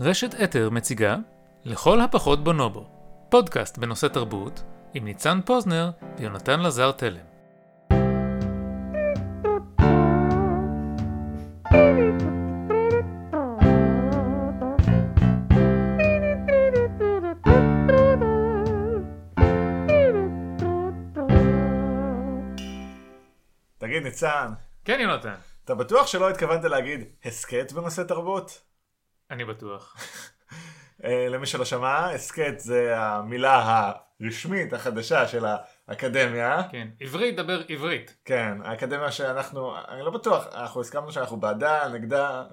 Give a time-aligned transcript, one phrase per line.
[0.00, 1.16] רשת אתר מציגה
[1.64, 2.86] לכל הפחות בונובו,
[3.28, 4.62] פודקאסט בנושא תרבות
[4.94, 7.20] עם ניצן פוזנר ויונתן לזר תלם.
[23.78, 24.52] תגיד, ניצן,
[24.84, 25.34] כן יונתן,
[25.64, 28.67] אתה בטוח שלא התכוונת להגיד הסכת בנושא תרבות?
[29.30, 29.96] אני בטוח.
[31.04, 33.86] אה, למי שלא שמע, הסכת זה המילה
[34.20, 35.44] הרשמית החדשה של
[35.88, 36.62] האקדמיה.
[36.70, 38.16] כן, עברית דבר עברית.
[38.24, 42.44] כן, האקדמיה שאנחנו, אני לא בטוח, אנחנו הסכמנו שאנחנו בעדה, נגדה,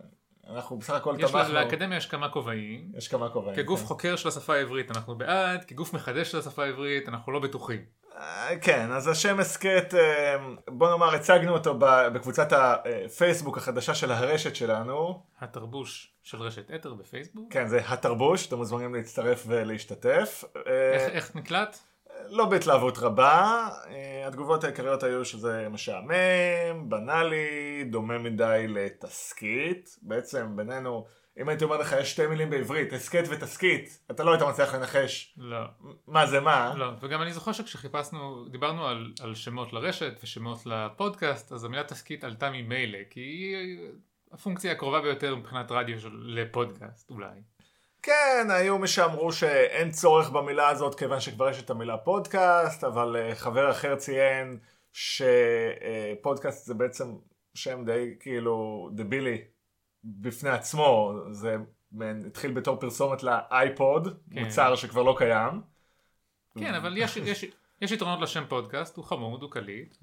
[0.50, 1.54] אנחנו בסך הכל יש תמכנו.
[1.54, 2.92] לאקדמיה יש כמה כובעים.
[2.98, 3.56] יש כמה כובעים.
[3.56, 3.86] כגוף כן.
[3.86, 7.86] חוקר של השפה העברית אנחנו בעד, כגוף מחדש של השפה העברית אנחנו לא בטוחים.
[8.18, 10.36] אה, כן, אז השם הסכת, אה,
[10.68, 15.24] בוא נאמר, הצגנו אותו בקבוצת הפייסבוק החדשה של הרשת שלנו.
[15.40, 17.54] התרבוש של רשת אתר בפייסבוק.
[17.54, 20.44] כן, זה התרבוש, אתם מוזמנים להצטרף ולהשתתף.
[20.68, 21.78] אה, איך- איך נקלט?
[22.30, 23.68] לא בהתלהבות רבה,
[24.28, 26.10] התגובות העיקריות היו שזה משעמם,
[26.90, 29.96] בנאלי, דומה מדי לתסכית.
[30.02, 31.06] בעצם בינינו,
[31.42, 35.36] אם הייתי אומר לך יש שתי מילים בעברית, הסכת ותסכית, אתה לא היית מצליח לנחש
[35.38, 35.60] לא.
[36.08, 36.74] מה זה מה.
[36.78, 42.24] לא, וגם אני זוכר שכשחיפשנו, דיברנו על, על שמות לרשת ושמות לפודקאסט, אז המילה תסכית
[42.24, 43.78] עלתה ממילא, כי היא
[44.32, 47.42] הפונקציה הקרובה ביותר מבחינת רדיו של, לפודקאסט אולי.
[48.02, 53.16] כן, היו מי שאמרו שאין צורך במילה הזאת כיוון שכבר יש את המילה פודקאסט, אבל
[53.16, 54.60] אה, חבר אחר ציין
[54.94, 57.06] שפודקאסט זה בעצם
[57.54, 59.42] שם די כאילו דבילי
[60.06, 61.56] בפני עצמו, זה
[61.92, 64.44] מעין- התחיל בתור פרסומת לאייפוד, כן.
[64.44, 65.62] מוצר שכבר לא קיים.
[66.60, 67.46] כן, אבל יש, יש,
[67.82, 69.96] יש יתרונות לשם פודקאסט, הוא חמוד, הוא קליט.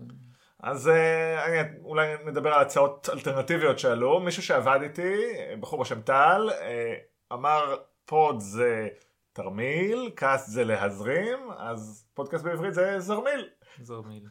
[0.60, 4.20] אז אה, אני, אולי נדבר על הצעות אלטרנטיביות שעלו.
[4.20, 5.12] מישהו שעבד איתי,
[5.60, 6.94] בחור בשם טל, אה,
[7.32, 8.88] אמר pod זה
[9.32, 13.48] תרמיל, cast זה להזרים, אז פודקאסט בעברית זה זרמיל.
[13.80, 14.26] זרמיל.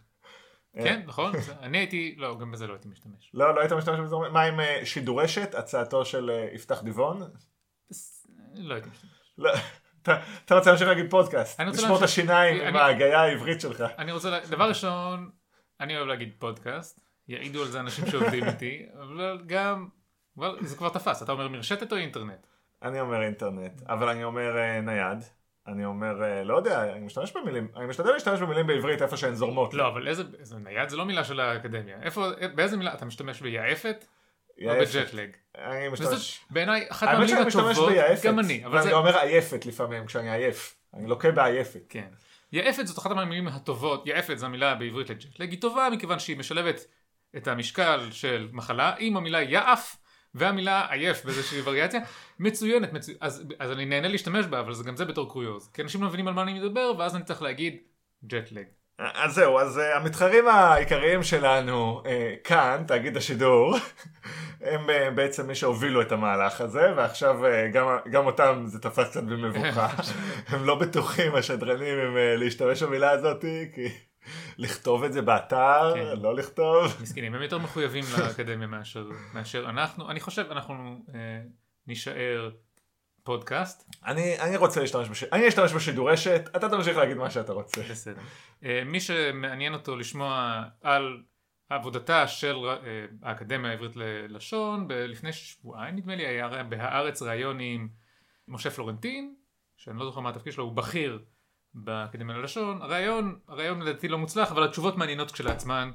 [0.77, 1.33] אה, כן, נכון?
[1.61, 3.31] אני הייתי, לא, גם בזה לא הייתי משתמש.
[3.33, 4.29] לא, לא היית משתמש בזרמיל?
[4.29, 7.21] מה עם אה, שידורשת, הצעתו של אה, יפתח דיבון?
[8.53, 9.11] לא הייתי משתמש.
[9.37, 9.51] לא,
[10.45, 13.83] אתה רוצה להמשיך להגיד פודקאסט, לשמור את השיניים עם ההגייה העברית שלך.
[13.97, 15.29] אני רוצה, דבר ראשון,
[15.79, 19.89] אני אוהב להגיד פודקאסט, יעידו על זה אנשים שעובדים איתי, אבל גם,
[20.61, 22.47] זה כבר תפס, אתה אומר מרשתת או אינטרנט?
[22.81, 25.23] אני אומר אינטרנט, אבל אני אומר נייד.
[25.71, 29.35] אני אומר, אה, לא יודע, אני משתמש במילים, אני משתדל להשתמש במילים בעברית איפה שהן
[29.35, 29.73] זורמות.
[29.73, 31.97] לא, אבל איזה, איזה נייד זה לא מילה של האקדמיה.
[32.01, 34.05] איפה, באיזה מילה, אתה משתמש ביעפת?
[34.61, 34.95] או יעפת.
[34.95, 35.29] ב jet lag?
[35.57, 36.41] אני משתמש...
[36.49, 37.93] בעיניי אחת מהמילים הטובות.
[38.23, 40.75] גם אני, אבל זה, אומר עייפת לפעמים, כשאני עייף.
[40.93, 41.81] אני לוקה בעייפת.
[41.89, 42.07] כן.
[42.51, 46.19] יעפת זאת אחת מהמילים הטובות, יעפת זו המילה בעברית ל jet lag, היא טובה מכיוון
[46.19, 46.85] שהיא משלבת
[47.37, 49.97] את המשקל של מחלה עם המילה יעף
[50.35, 51.99] והמילה עייף באיזושהי וריאציה,
[52.39, 53.11] מצוינת, מצו...
[53.21, 56.07] אז, אז אני נהנה להשתמש בה, אבל זה גם זה בתור קוריוז, כי אנשים לא
[56.07, 57.77] מבינים על מה אני מדבר, ואז אני צריך להגיד
[58.25, 58.65] jet lag.
[58.97, 63.75] אז זהו, אז אה, המתחרים העיקריים שלנו אה, כאן, תאגיד השידור,
[64.61, 69.09] הם אה, בעצם מי שהובילו את המהלך הזה, ועכשיו אה, גם, גם אותם זה תפס
[69.09, 69.87] קצת במבוכה.
[70.49, 73.41] הם לא בטוחים, השדרנים, אם אה, להשתמש במילה הזאת,
[73.75, 73.87] כי
[74.57, 76.19] לכתוב את זה באתר, כן.
[76.21, 76.97] לא לכתוב.
[77.01, 81.19] מסכנים, הם יותר מחויבים לאקדמיה מאשר, מאשר אנחנו, אני חושב, אנחנו אה,
[81.87, 82.49] נישאר
[83.23, 85.23] פודקאסט, אני, אני רוצה להשתמש, בש...
[85.23, 87.81] אני אשתמש בשידור רשת, אתה תמשיך להגיד מה שאתה רוצה.
[87.89, 88.21] בסדר.
[88.63, 91.23] אה, מי שמעניין אותו לשמוע על
[91.69, 92.75] עבודתה של אה,
[93.23, 97.87] האקדמיה העברית ללשון, ב- לפני שבועיים נדמה לי היה בהארץ ראיון עם
[98.47, 99.35] משה פלורנטין,
[99.77, 101.19] שאני לא זוכר מה התפקיד שלו, הוא בכיר
[101.73, 102.81] באקדמיה ללשון.
[102.81, 105.91] הראיון, הראיון לדעתי לא מוצלח, אבל התשובות מעניינות כשלעצמן.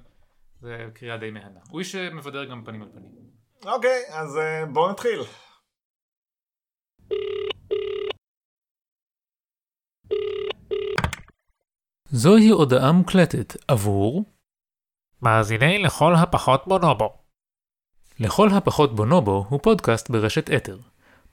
[0.61, 1.61] זה קריאה די מהנה.
[1.71, 3.13] הוא איש שמבדר גם פנים על פנים.
[3.65, 5.21] אוקיי, אז אה, בואו נתחיל.
[12.11, 14.25] זוהי הודעה מוקלטת עבור
[15.23, 17.19] מאזיני לכל הפחות בונובו.
[18.21, 20.79] לכל הפחות בונובו הוא פודקאסט ברשת אתר.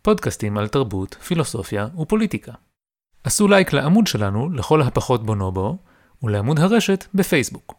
[0.02, 2.54] פודקאסטים על תרבות, פילוסופיה ופוליטיקה.
[3.24, 5.78] עשו לייק לעמוד שלנו לכל הפחות בונובו
[6.24, 7.74] ולעמוד הרשת בפייסבוק.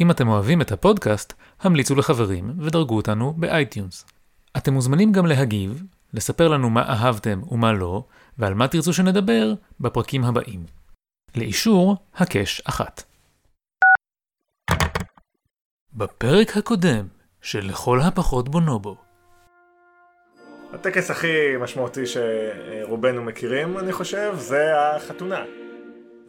[0.00, 4.06] אם אתם אוהבים את הפודקאסט, המליצו לחברים ודרגו אותנו ב iTunes.
[4.56, 5.82] אתם מוזמנים גם להגיב,
[6.12, 8.04] לספר לנו מה אהבתם ומה לא,
[8.38, 10.66] ועל מה תרצו שנדבר בפרקים הבאים.
[11.36, 13.02] לאישור הקש אחת.
[15.94, 17.06] בפרק הקודם
[17.42, 19.05] של לכל הפחות בונובו.
[20.72, 25.44] הטקס הכי משמעותי שרובנו מכירים, אני חושב, זה החתונה.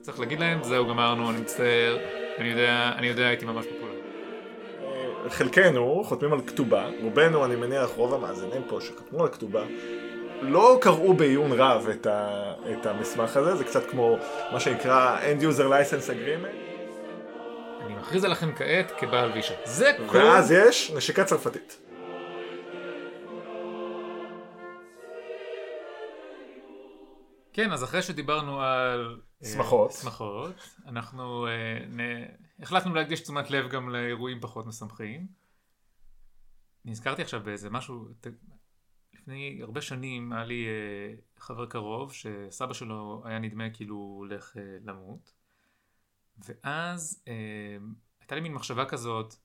[0.01, 1.98] צריך להגיד להם, זהו גמרנו, אני מצטער,
[2.38, 3.98] אני יודע, אני יודע, הייתי ממש פופולרי.
[5.30, 9.63] חלקנו חותמים על כתובה, רובנו, אני מניח, רוב המאזינים פה שחתמו על כתובה,
[10.42, 14.18] לא קראו בעיון רב את, ה, את המסמך הזה, זה קצת כמו
[14.51, 16.56] מה שנקרא End User License Agreement.
[17.86, 19.54] אני מכריז עליכם כעת כבעל וישה.
[19.66, 20.18] זה כל...
[20.18, 21.87] ואז יש נשיקה צרפתית.
[27.57, 29.21] כן, אז אחרי שדיברנו על...
[29.44, 29.92] אה, שמחות.
[29.92, 30.56] שמחות,
[30.86, 32.00] אנחנו אה, נ...
[32.59, 35.27] החלטנו להקדיש תשומת לב גם לאירועים פחות משמחים.
[36.86, 38.07] נזכרתי עכשיו באיזה משהו,
[39.13, 44.56] לפני הרבה שנים היה לי אה, חבר קרוב שסבא שלו היה נדמה כאילו הוא הולך
[44.83, 45.33] למות.
[46.38, 47.24] ואז
[48.19, 49.36] הייתה לי מין מחשבה כזאת,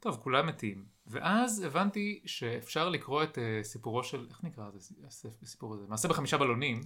[0.00, 0.84] טוב, כולם מתים.
[1.06, 4.64] ואז הבנתי שאפשר לקרוא את אה, סיפורו של, איך נקרא
[5.08, 5.84] הספ- הסיפור הזה?
[5.88, 6.80] מעשה בחמישה בלונים,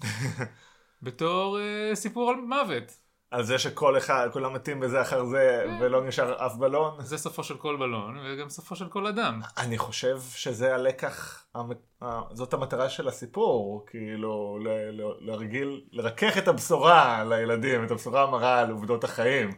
[1.03, 2.99] בתור אה, סיפור על מוות.
[3.31, 5.77] על זה שכל אחד, כולם מתים בזה אחר זה, כן.
[5.81, 6.95] ולא נשאר אף בלון.
[7.01, 9.41] זה סופו של כל בלון, וגם סופו של כל אדם.
[9.59, 11.47] אני חושב שזה הלקח,
[12.33, 14.59] זאת המטרה של הסיפור, כאילו,
[15.21, 19.51] להרגיל, לרכך את הבשורה לילדים, את הבשורה המרה על עובדות החיים.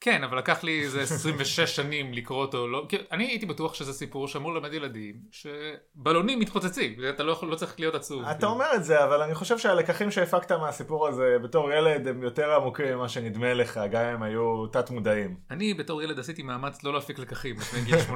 [0.00, 2.68] כן, אבל לקח לי איזה 26 שנים לקרוא אותו.
[2.68, 7.48] לא, כאילו, אני הייתי בטוח שזה סיפור שאמור ללמד ילדים, שבלונים מתפוצצים, אתה לא, יכול,
[7.48, 8.22] לא צריך להיות עצוב.
[8.22, 8.52] אתה כאילו.
[8.52, 12.86] אומר את זה, אבל אני חושב שהלקחים שהפקת מהסיפור הזה בתור ילד הם יותר עמוקים
[12.94, 15.36] ממה שנדמה לך, גם אם היו תת-מודעים.
[15.50, 18.12] אני בתור ילד עשיתי מאמץ לא להפיק לקחים לפני גיל 18-20.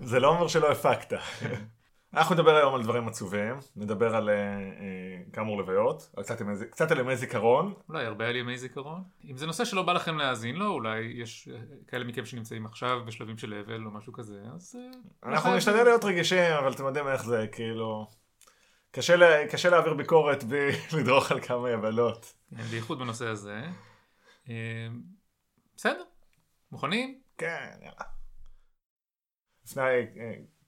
[0.00, 1.12] זה לא אומר שלא הפקת.
[2.14, 6.24] אנחנו נדבר היום על דברים עצובים, נדבר על אה, אה, כאמור לוויות, על
[6.70, 7.74] קצת על ימי זיכרון.
[7.88, 9.02] אולי הרבה על ימי זיכרון.
[9.30, 13.04] אם זה נושא שלא בא לכם להאזין לו, אולי יש אה, כאלה מכם שנמצאים עכשיו
[13.06, 14.76] בשלבים של אבל או משהו כזה, אז...
[14.78, 18.06] אה, אנחנו נשתדל להיות רגישים, אבל אתם יודעים איך זה, כאילו...
[18.90, 22.34] קשה, לה, קשה להעביר ביקורת בלי לדרוך על כמה יבלות.
[22.56, 23.62] כן, בייחוד בנושא הזה.
[25.76, 26.02] בסדר,
[26.72, 27.20] מוכנים?
[27.38, 28.04] כן, יאללה.
[29.64, 29.82] לפני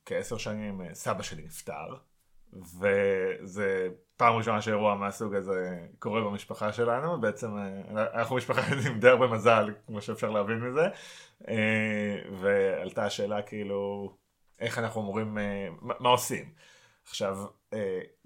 [0.07, 1.95] כעשר שנים אה, סבא שלי נפטר,
[2.53, 8.61] וזה פעם ראשונה שאירוע מהסוג הזה קורה במשפחה שלנו, בעצם אה, אנחנו משפחה
[8.91, 10.89] עם די הרבה מזל, כמו שאפשר להבין מזה,
[11.49, 14.13] אה, ועלתה השאלה כאילו,
[14.61, 15.39] איך אנחנו אמורים,
[15.81, 16.53] מה עושים?
[17.09, 17.39] עכשיו,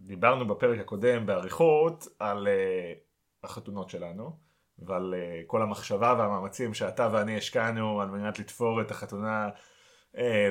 [0.00, 2.48] דיברנו בפרק הקודם באריכות על
[3.44, 4.36] החתונות שלנו,
[4.78, 5.14] ועל
[5.46, 9.48] כל המחשבה והמאמצים שאתה ואני השקענו על מנת לתפור את החתונה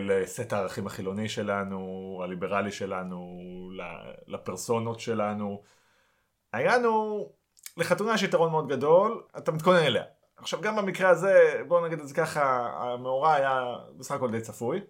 [0.02, 3.38] לסט הערכים החילוני שלנו, הליברלי שלנו,
[4.28, 5.62] לפרסונות שלנו.
[6.54, 7.30] היה לנו,
[7.78, 10.04] לחתונה יש יתרון מאוד גדול, אתה מתכונן אליה.
[10.38, 14.82] עכשיו גם במקרה הזה, בואו נגיד את זה ככה, המאורע היה בסך הכל די צפוי.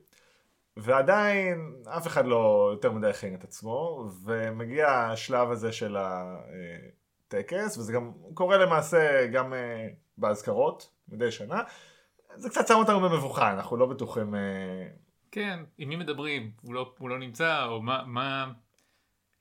[0.78, 7.94] ועדיין אף אחד לא יותר מדי הכין את עצמו, ומגיע השלב הזה של הטקס, וזה
[7.94, 9.88] גם קורה למעשה גם אה,
[10.18, 11.64] באזכרות מדי שנה.
[12.36, 14.36] זה קצת שם אותנו במבוכה, אנחנו לא בטוחים...
[14.36, 14.88] אה,
[15.32, 18.52] כן, עם מי מדברים, הוא לא, הוא לא נמצא, או מה, מה...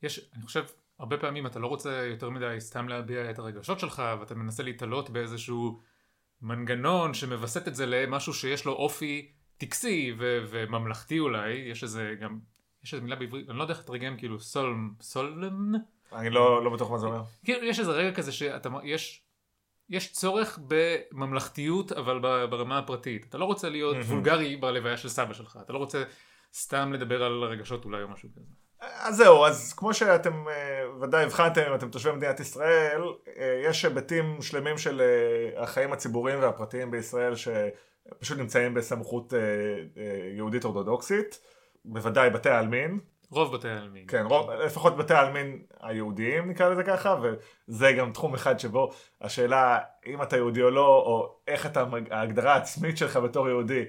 [0.03, 0.65] יש, אני חושב,
[0.99, 5.11] הרבה פעמים אתה לא רוצה יותר מדי סתם להביע את הרגשות שלך, ואתה מנסה להתעלות
[5.11, 5.81] באיזשהו
[6.43, 12.38] מנגנון שמווסת את זה למשהו שיש לו אופי טקסי ו- וממלכתי אולי, יש איזה גם,
[12.85, 15.73] יש איזה מילה בעברית, אני לא יודע איך לתרגם, כאילו סולם, סולם?
[16.12, 17.23] אני לא, לא בטוח מה זה אומר.
[17.44, 19.25] כאילו יש איזה רגע כזה שאתה, יש,
[19.91, 22.19] יש צורך בממלכתיות אבל
[22.50, 23.27] ברמה הפרטית.
[23.29, 23.97] אתה לא רוצה להיות.
[23.97, 26.03] וולגרי בלוויה של סבא שלך, אתה לא רוצה
[26.55, 28.47] סתם לדבר על רגשות אולי או משהו כזה.
[28.81, 33.02] אז זהו, אז כמו שאתם אה, ודאי הבחנתם, אם אתם תושבי מדינת ישראל,
[33.38, 39.33] אה, יש היבטים שלמים של אה, החיים הציבוריים והפרטיים בישראל שפשוט נמצאים בסמכות
[40.37, 41.40] יהודית אורתודוקסית,
[41.85, 44.04] בוודאי בתי העלמין, רוב בתי העלמין.
[44.09, 49.78] כן, רוב, לפחות בתי העלמין היהודיים נקרא לזה ככה, וזה גם תחום אחד שבו השאלה
[50.06, 53.85] אם אתה יהודי או לא, או איך אתה, ההגדרה העצמית שלך בתור יהודי,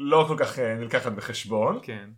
[0.00, 1.78] לא כל כך אה, נלקחת בחשבון.
[1.82, 2.10] כן.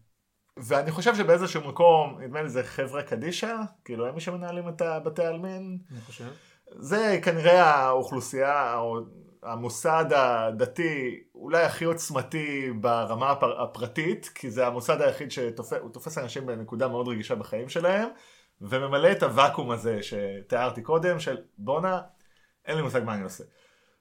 [0.57, 5.25] ואני חושב שבאיזשהו מקום, נדמה לי זה חבר'ה קדישא, כאילו הם מי שמנהלים את הבתי
[5.25, 6.29] העלמין, אני חושב.
[6.71, 9.01] זה כנראה האוכלוסייה, או
[9.43, 16.47] המוסד הדתי אולי הכי עוצמתי ברמה הפר, הפרטית, כי זה המוסד היחיד שהוא תופס אנשים
[16.47, 18.09] בנקודה מאוד רגישה בחיים שלהם,
[18.61, 22.01] וממלא את הוואקום הזה שתיארתי קודם, של בואנה,
[22.67, 23.45] אין לי מושג מה אני עושה.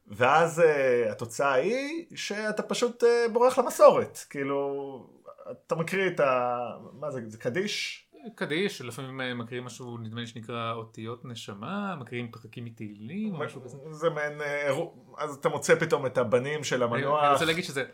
[0.08, 4.70] ואז uh, התוצאה היא שאתה פשוט uh, בורח למסורת, כאילו,
[5.52, 6.60] אתה מקריא את ה...
[6.94, 8.06] מה זה, זה קדיש?
[8.36, 13.78] קדיש, לפעמים אה, מקריאים משהו, נדמה לי שנקרא אותיות נשמה, מקריאים פרקים מתהילים, משהו כזה.
[13.92, 14.72] זה מעין, אה,
[15.18, 17.24] אז אתה מוצא פתאום את הבנים של המנוח.
[17.24, 17.86] אני רוצה להגיד שזה,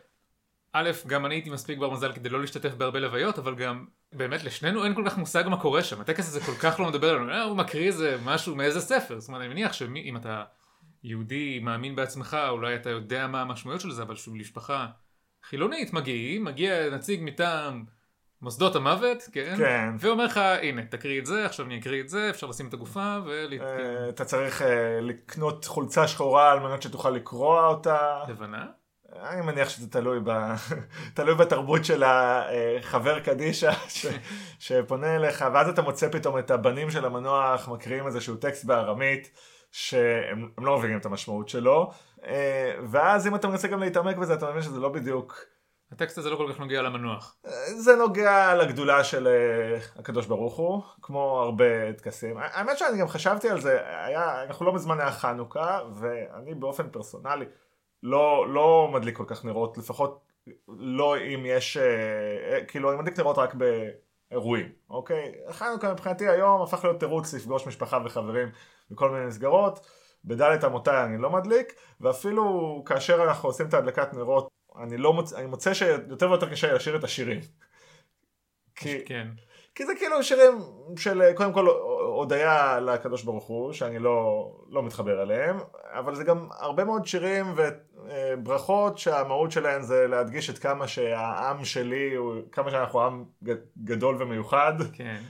[0.73, 4.43] א', גם אני הייתי מספיק בר מזל כדי לא להשתתף בהרבה לוויות, אבל גם, באמת,
[4.43, 6.01] לשנינו אין כל כך מושג מה קורה שם.
[6.01, 9.19] הטקס הזה כל כך לא מדבר עלינו, אה, הוא מקריא איזה משהו מאיזה ספר.
[9.19, 10.43] זאת אומרת, אני מניח שאם אתה
[11.03, 14.87] יהודי מאמין בעצמך, אולי אתה יודע מה המשמעויות של זה, אבל שוב, משפחה
[15.43, 17.85] חילונית מגיעים, מגיע נציג מטעם
[18.45, 19.89] מוסדות המוות, כן, כן.
[19.99, 23.17] ואומר לך, הנה, תקריא את זה, עכשיו אני אקריא את זה, אפשר לשים את הגופה,
[23.25, 23.53] ול...
[23.61, 28.19] אה, אתה צריך אה, לקנות חולצה שחורה על מנת שתוכל לקרוע אותה.
[28.27, 28.65] לבנה?
[29.15, 30.31] אני מניח שזה תלוי, ב...
[31.15, 34.05] תלוי בתרבות של החבר קדישא ש...
[34.59, 39.31] שפונה אליך, ואז אתה מוצא פתאום את הבנים של המנוח מקריאים איזשהו טקסט בארמית,
[39.71, 41.91] שהם הם לא מבינים את המשמעות שלו,
[42.25, 45.54] אה, ואז אם אתה מנסה גם להתעמק בזה, אתה מבין שזה לא בדיוק...
[45.95, 47.37] הטקסט הזה לא כל כך נוגע למנוח.
[47.77, 52.37] זה נוגע לגדולה של אה, הקדוש ברוך הוא, כמו הרבה טקסים.
[52.39, 57.45] האמת שאני גם חשבתי על זה, היה, אנחנו לא מזמן היה חנוכה, ואני באופן פרסונלי
[58.03, 60.21] לא, לא מדליק כל כך נרות, לפחות
[60.67, 65.33] לא אם יש, אה, כאילו אני מדליק נרות רק באירועים, אוקיי?
[65.51, 68.49] חנוכה מבחינתי היום הפך להיות תירוץ לפגוש משפחה וחברים
[68.91, 69.87] בכל מיני מסגרות.
[70.25, 75.37] בדלת אמותיי אני לא מדליק, ואפילו כאשר אנחנו עושים את ההדלקת נרות אני לא מוצא,
[75.37, 77.39] אני מוצא שיותר ויותר קשה לשיר את השירים.
[78.75, 79.27] כי, כן.
[79.75, 80.61] כי זה כאילו שירים
[80.97, 81.67] של קודם כל
[82.15, 85.59] הודיה לקדוש ברוך הוא, שאני לא, לא מתחבר אליהם,
[85.91, 92.15] אבל זה גם הרבה מאוד שירים וברכות שהמהות שלהם זה להדגיש את כמה שהעם שלי,
[92.15, 93.25] הוא, כמה שאנחנו עם
[93.83, 94.73] גדול ומיוחד.
[94.93, 95.21] כן.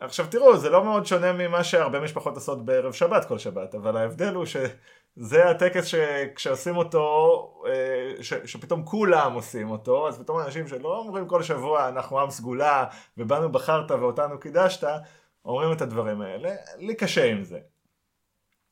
[0.00, 3.96] עכשיו תראו, זה לא מאוד שונה ממה שהרבה משפחות עושות בערב שבת כל שבת, אבל
[3.96, 4.56] ההבדל הוא ש...
[5.16, 11.28] זה הטקס שכשעושים אותו, אה, ש, שפתאום כולם עושים אותו, אז פתאום אנשים שלא אומרים
[11.28, 12.84] כל שבוע אנחנו עם סגולה
[13.16, 14.88] ובנו בחרת ואותנו קידשת,
[15.44, 17.58] אומרים את הדברים האלה, לי קשה עם זה.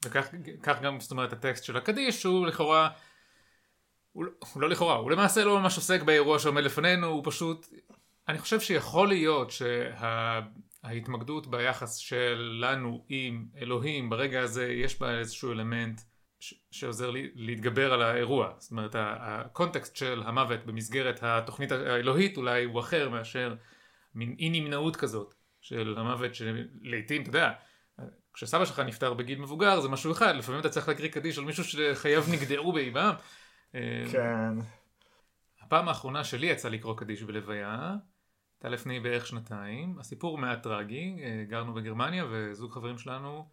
[0.05, 2.89] וכך גם, זאת אומרת, הטקסט של הקדיש הוא לכאורה,
[4.15, 7.67] לא, הוא לא לכאורה, הוא למעשה לא ממש עוסק באירוע שעומד לפנינו, הוא פשוט,
[8.29, 10.41] אני חושב שיכול להיות שה,
[11.47, 16.01] ביחס שלנו עם אלוהים ברגע הזה יש בה איזשהו אלמנט
[16.71, 18.53] שעוזר לי להתגבר על האירוע.
[18.59, 23.55] זאת אומרת, הקונטקסט של המוות במסגרת התוכנית האלוהית אולי הוא אחר מאשר
[24.15, 27.53] מין אי נמנעות כזאת של המוות שלעיתים, אתה יודע,
[28.35, 31.65] כשסבא שלך נפטר בגיל מבוגר זה משהו אחד, לפעמים אתה צריך להקריא קדיש על מישהו
[31.65, 33.13] שחייו נגדעו באיבם.
[34.13, 34.55] כן.
[35.61, 37.97] הפעם האחרונה שלי יצא לקרוא קדיש בלוויה,
[38.59, 41.17] הייתה לפני בערך שנתיים, הסיפור מעט טרגי,
[41.49, 43.49] גרנו בגרמניה וזוג חברים שלנו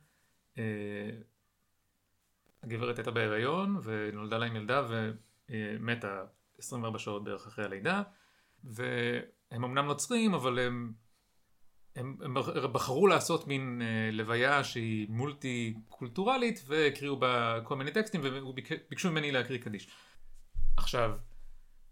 [2.67, 4.87] הגברת הייתה בהיריון ונולדה להם ילדה
[5.49, 6.23] ומתה
[6.57, 8.03] 24 שעות בערך אחרי הלידה
[8.63, 10.93] והם אמנם נוצרים אבל הם,
[11.95, 12.33] הם, הם
[12.73, 19.31] בחרו לעשות מין אה, לוויה שהיא מולטי קולטורלית והקריאו בה כל מיני טקסטים וביקשו ממני
[19.31, 19.89] להקריא קדיש.
[20.77, 21.17] עכשיו,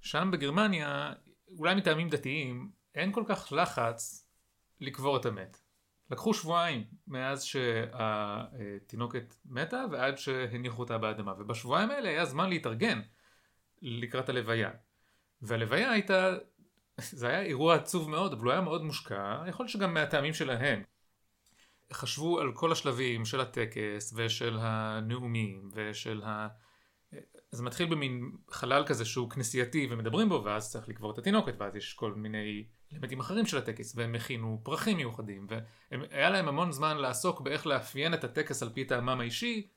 [0.01, 1.13] שם בגרמניה,
[1.47, 4.29] אולי מטעמים דתיים, אין כל כך לחץ
[4.81, 5.64] לקבור את המת.
[6.11, 13.01] לקחו שבועיים מאז שהתינוקת מתה ועד שהניחו אותה באדמה ובשבועיים האלה היה זמן להתארגן
[13.81, 14.71] לקראת הלוויה.
[15.41, 16.35] והלוויה הייתה
[17.01, 20.83] זה היה אירוע עצוב מאוד אבל הוא היה מאוד מושקע יכול להיות שגם מהטעמים שלהם.
[21.93, 26.47] חשבו על כל השלבים של הטקס ושל הנאומים ושל ה...
[27.51, 31.75] זה מתחיל במין חלל כזה שהוא כנסייתי ומדברים בו ואז צריך לקבור את התינוקת ואז
[31.75, 36.97] יש כל מיני אלמנטים אחרים של הטקס והם הכינו פרחים מיוחדים והיה להם המון זמן
[36.97, 39.67] לעסוק באיך לאפיין את הטקס על פי טעמם האישי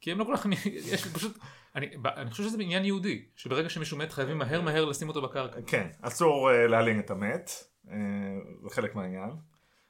[0.00, 0.46] כי הם לא כל כך,
[0.92, 1.38] יש פשוט,
[1.76, 5.60] אני, אני חושב שזה עניין יהודי שברגע שמישהו מת חייבים מהר מהר לשים אותו בקרקע.
[5.66, 7.50] כן, אסור uh, להלין את המת,
[7.86, 7.90] uh,
[8.62, 9.30] זה חלק מהעניין.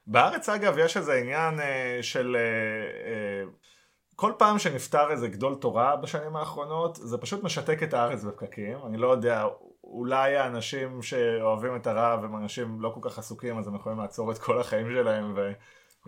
[0.07, 1.63] בארץ אגב יש איזה עניין uh,
[2.01, 3.71] של uh, uh,
[4.15, 8.77] כל פעם שנפטר איזה גדול תורה בשנים האחרונות, זה פשוט משתק את הארץ בפקקים.
[8.85, 9.45] אני לא יודע,
[9.91, 14.31] אולי האנשים שאוהבים את הרב הם אנשים לא כל כך עסוקים, אז הם יכולים לעצור
[14.31, 15.33] את כל החיים שלהם.
[15.35, 15.51] ו...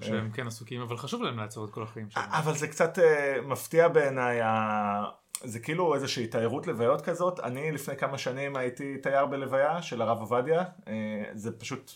[0.02, 2.30] שהם כן עסוקים, אבל חשוב להם לעצור את כל החיים שלהם.
[2.32, 3.02] אבל זה קצת uh,
[3.42, 5.04] מפתיע בעיניי, ה...
[5.44, 7.40] זה כאילו איזושהי תיירות לוויות כזאת.
[7.40, 10.90] אני לפני כמה שנים הייתי תייר בלוויה של הרב עובדיה, uh,
[11.34, 11.92] זה פשוט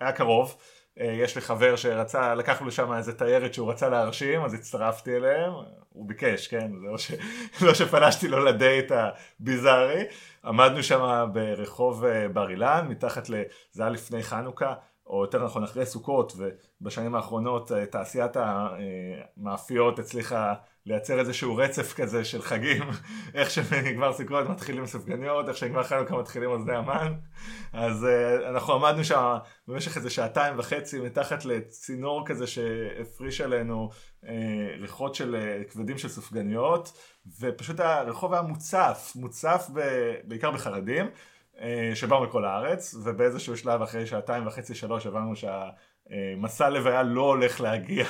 [0.00, 0.56] היה קרוב.
[1.00, 5.52] אה, יש לי חבר שרצה, לקחנו לשם איזה תיירת שהוא רצה להרשים, אז הצטרפתי אליהם,
[5.88, 7.12] הוא ביקש, כן, זה לא, ש...
[7.66, 8.92] לא שפלשתי לו לדייט
[9.40, 10.04] הביזארי,
[10.44, 13.42] עמדנו שם ברחוב אה, בר אילן, מתחת ל...
[13.72, 14.74] זה היה לפני חנוכה,
[15.06, 20.54] או יותר נכון אחרי סוכות, ובשנים האחרונות אה, תעשיית המאפיות הצליחה
[20.86, 22.82] לייצר איזשהו רצף כזה של חגים,
[23.34, 27.14] איך שנגמר סוכות מתחילים ספגניות, איך שנגמר חנוכה מתחילים אוזני המן,
[27.72, 29.36] אז uh, אנחנו עמדנו שם
[29.68, 33.90] במשך איזה שעתיים וחצי מתחת לצינור כזה שהפריש עלינו
[34.24, 34.28] uh,
[34.80, 36.92] ריחות של uh, כבדים של סופגניות,
[37.40, 39.80] ופשוט הרחוב היה מוצף, מוצף ב,
[40.24, 41.06] בעיקר בחרדים.
[41.94, 48.04] שבאו מכל הארץ, ובאיזשהו שלב אחרי שעתיים וחצי שלוש הבנו שהמסע לוויה לא הולך להגיע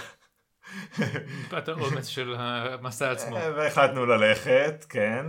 [1.47, 3.37] מפאת האומץ של המסע עצמו.
[3.57, 5.26] והחלטנו ללכת, כן,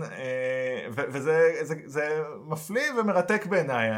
[0.93, 3.89] וזה זה, זה מפליא ומרתק בעיניי.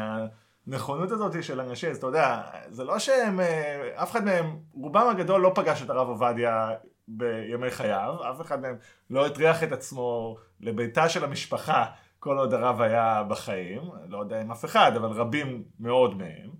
[0.66, 5.08] הנכונות הזאת של אנשים, אז אתה יודע, זה לא שהם, אה, אף אחד מהם, רובם
[5.08, 6.70] הגדול לא פגש את הרב עובדיה
[7.08, 8.76] בימי חייו, אף אחד מהם
[9.10, 11.84] לא הטריח את עצמו לביתה של המשפחה
[12.18, 16.50] כל עוד הרב היה בחיים, לא יודע אם אף אחד, אבל רבים מאוד מהם.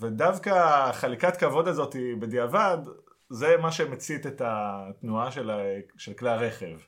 [0.00, 2.78] ודווקא חליקת כבוד הזאת בדיעבד,
[3.32, 5.58] זה מה שמצית את התנועה של, ה...
[5.98, 6.78] של כלי הרכב.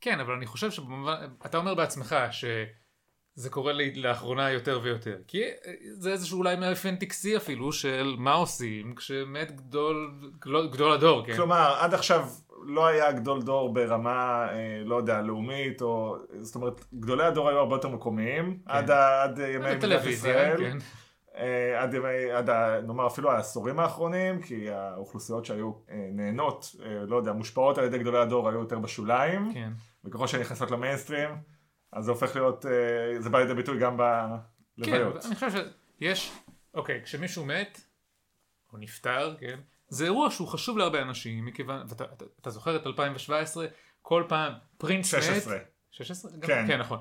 [0.00, 1.14] כן, אבל אני חושב שבמובן,
[1.46, 5.16] אתה אומר בעצמך שזה קורה לי לאחרונה יותר ויותר.
[5.28, 5.42] כי
[5.98, 10.20] זה איזשהו אולי מאפיין טקסי אפילו של מה עושים כשמת גדול,
[10.72, 11.36] גדול הדור, כן?
[11.36, 12.28] כלומר, עד עכשיו
[12.66, 16.16] לא היה גדול דור ברמה, אה, לא יודע, לאומית, או...
[16.40, 18.70] זאת אומרת, גדולי הדור היו הרבה יותר מקומיים, כן.
[18.72, 20.56] עד, עד ימי מדינת ישראל.
[20.58, 20.78] כן.
[21.36, 21.94] אה, עד
[22.34, 22.50] עד
[22.86, 27.98] נאמר אפילו העשורים האחרונים, כי האוכלוסיות שהיו אה, נהנות, אה, לא יודע, מושפעות על ידי
[27.98, 29.72] גדולי הדור היו יותר בשוליים, כן.
[30.04, 31.30] וככל שהן נכנסות למיינסטרים,
[31.92, 32.64] אז זה הופך להיות,
[33.18, 35.22] זה בא לידי ביטוי גם בלוויות.
[35.22, 35.50] כן, אני חושב
[35.98, 36.32] שיש,
[36.74, 37.80] אוקיי, כשמישהו מת,
[38.72, 42.86] או נפטר, כן, זה אירוע שהוא חשוב להרבה אנשים, מכיוון, ואתה אתה, אתה זוכר את
[42.86, 43.66] 2017,
[44.02, 45.56] כל פעם פרינס 16.
[45.56, 46.32] מת, 16?
[46.42, 46.64] כן.
[46.68, 46.98] כן, נכון.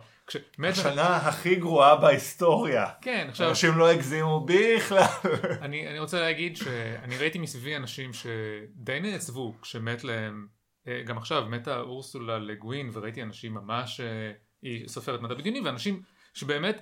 [0.64, 2.88] השנה הכי גרועה בהיסטוריה.
[3.02, 3.50] כן, עכשיו...
[3.50, 5.06] אנשים לא הגזימו בכלל.
[5.62, 10.48] אני, אני רוצה להגיד שאני ראיתי מסביבי אנשים שדי נעצבו כשמת להם,
[10.88, 16.02] אה, גם עכשיו מתה אורסולה לגווין וראיתי אנשים ממש, אה, היא סופרת מדע בדיוני ואנשים
[16.34, 16.82] שבאמת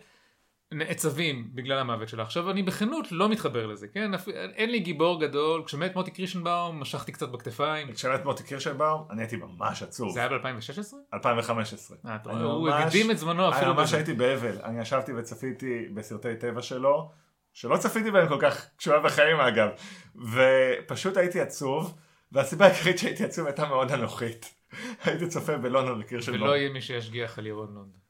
[0.71, 2.23] נעצבים בגלל המוות שלה.
[2.23, 4.11] עכשיו אני בכנות לא מתחבר לזה, כן?
[4.55, 7.93] אין לי גיבור גדול, כשמת מוטי קרישנבאום משכתי קצת בכתפיים.
[7.93, 10.13] כשמת מוטי קרישנבאום אני הייתי ממש עצוב.
[10.13, 10.93] זה היה ב-2016?
[11.13, 11.97] 2015.
[12.05, 13.81] אה, הוא הקדים את זמנו אפילו בזה.
[13.81, 17.11] ממש הייתי באבל, אני ישבתי וצפיתי בסרטי טבע שלו,
[17.53, 19.69] שלא צפיתי בהם כל כך כשהוא היה בחיים אגב,
[20.15, 21.97] ופשוט הייתי עצוב,
[22.31, 24.53] והסיבה העיקרית שהייתי עצוב הייתה מאוד אנוכית.
[25.05, 26.43] הייתי צופה בלונדון בקירשנבאום.
[26.43, 28.01] ולא יהיה מי שישגיח על ירון לונדון.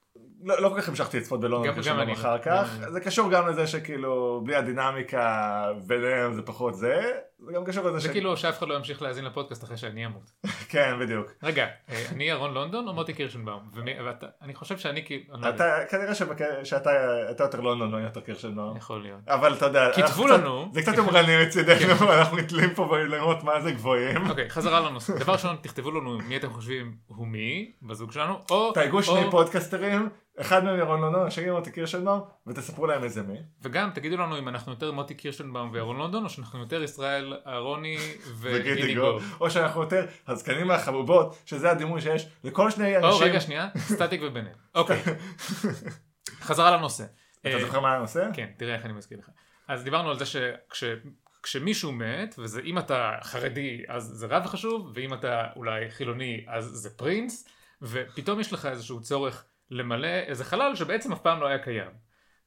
[0.44, 4.42] לא, לא כל כך המשכתי לצפות בלונדון כשנים אחר כך, זה קשור גם לזה שכאילו
[4.46, 7.12] בלי הדינמיקה ביניהם זה פחות זה,
[7.46, 8.04] זה גם קשור לזה ש...
[8.04, 10.32] זה כאילו שאף אחד לא ימשיך להאזין לפודקאסט אחרי שאני אמות.
[10.72, 11.28] כן, בדיוק.
[11.44, 13.72] רגע, אה, אני ירון לונדון או מוטי קירשנבאום?
[13.74, 15.24] ואני חושב שאני כאילו...
[15.50, 16.16] אתה, כנראה
[16.64, 16.92] שאתה
[17.40, 18.78] יותר לונדון או יותר קירשנבאום.
[18.78, 19.20] יכול להיות.
[19.28, 20.70] אבל אתה יודע, כתבו לנו.
[20.74, 22.08] זה קצת יומרני מצידנו, כן.
[22.08, 24.30] אנחנו נתלים פה לראות מה זה גבוהים.
[24.30, 25.20] אוקיי, חזרה לנושא.
[25.20, 28.72] דבר ראשון, תכתבו לנו מי אתם חושבים הוא מי בזוג שלנו, או...
[28.72, 33.38] תייגו שני פודקאסטרים אחד מהם ירון לונדון, השני מוטי קירשנבאום, ותספרו להם איזה מי.
[33.62, 37.98] וגם תגידו לנו אם אנחנו יותר מוטי קירשנבאום וירון לונדון, או שאנחנו יותר ישראל אהרוני
[38.40, 39.20] וגידי גו.
[39.40, 43.10] או שאנחנו יותר הזקנים מהחבובות, שזה הדימוי שיש לכל שני אנשים.
[43.10, 44.58] או רגע שנייה, סטטיק ובנט.
[44.76, 45.02] אוקיי.
[46.42, 47.04] חזרה לנושא.
[47.42, 48.30] אתה אה, זוכר מה הנושא?
[48.34, 49.30] כן, תראה איך אני מזכיר לך.
[49.68, 50.84] אז דיברנו על זה שכש...
[51.44, 56.90] כשמישהו מת, ואם אתה חרדי אז זה רב חשוב, ואם אתה אולי חילוני אז זה
[56.98, 57.48] פרינס,
[57.82, 61.92] ופתאום יש לך איזשהו צורך למלא איזה חלל שבעצם אף פעם לא היה קיים.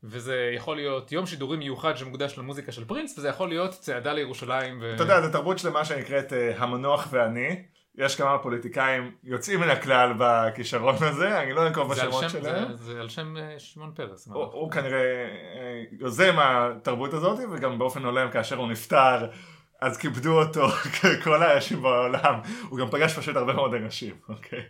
[0.04, 4.78] וזה יכול להיות יום שידורים מיוחד שמוקדש למוזיקה של פרינס, וזה יכול להיות צעדה לירושלים.
[4.82, 4.94] ו...
[4.94, 7.62] אתה יודע, זו תרבות שלמה שנקראת uh, המנוח ואני.
[7.98, 12.68] יש כמה פוליטיקאים יוצאים מן הכלל בכישרון הזה, אני לא אנקוב בשמות שלהם.
[12.68, 14.28] זה, זה על שם uh, שמעון פרס.
[14.28, 19.26] הוא, הוא כנראה uh, יוזם התרבות הזאת, וגם באופן הולם כאשר הוא נפטר.
[19.84, 20.66] אז כיבדו אותו
[21.24, 24.62] כל האנשים בעולם, הוא גם פגש פשוט הרבה מאוד אנשים, אוקיי?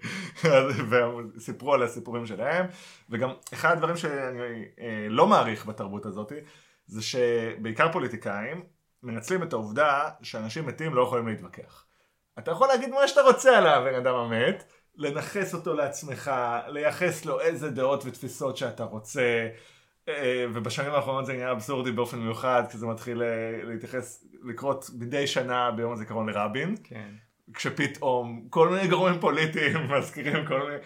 [0.88, 2.66] והם סיפרו על הסיפורים שלהם,
[3.10, 6.32] וגם אחד הדברים שאני אה, לא מעריך בתרבות הזאת,
[6.86, 8.64] זה שבעיקר פוליטיקאים
[9.02, 11.84] מנצלים את העובדה שאנשים מתים לא יכולים להתווכח.
[12.38, 14.64] אתה יכול להגיד מה שאתה רוצה על הבן אדם המת,
[14.96, 16.30] לנכס אותו לעצמך,
[16.66, 19.48] לייחס לו איזה דעות ותפיסות שאתה רוצה,
[20.08, 25.26] אה, ובשנים האחרונות זה נהיה אבסורדי באופן מיוחד, כי זה מתחיל אה, להתייחס, לקרות מדי
[25.26, 26.74] שנה ביום הזיכרון לרבין.
[26.84, 27.08] כן.
[27.54, 30.76] כשפתאום כל מיני גורמים פוליטיים מזכירים כל מיני,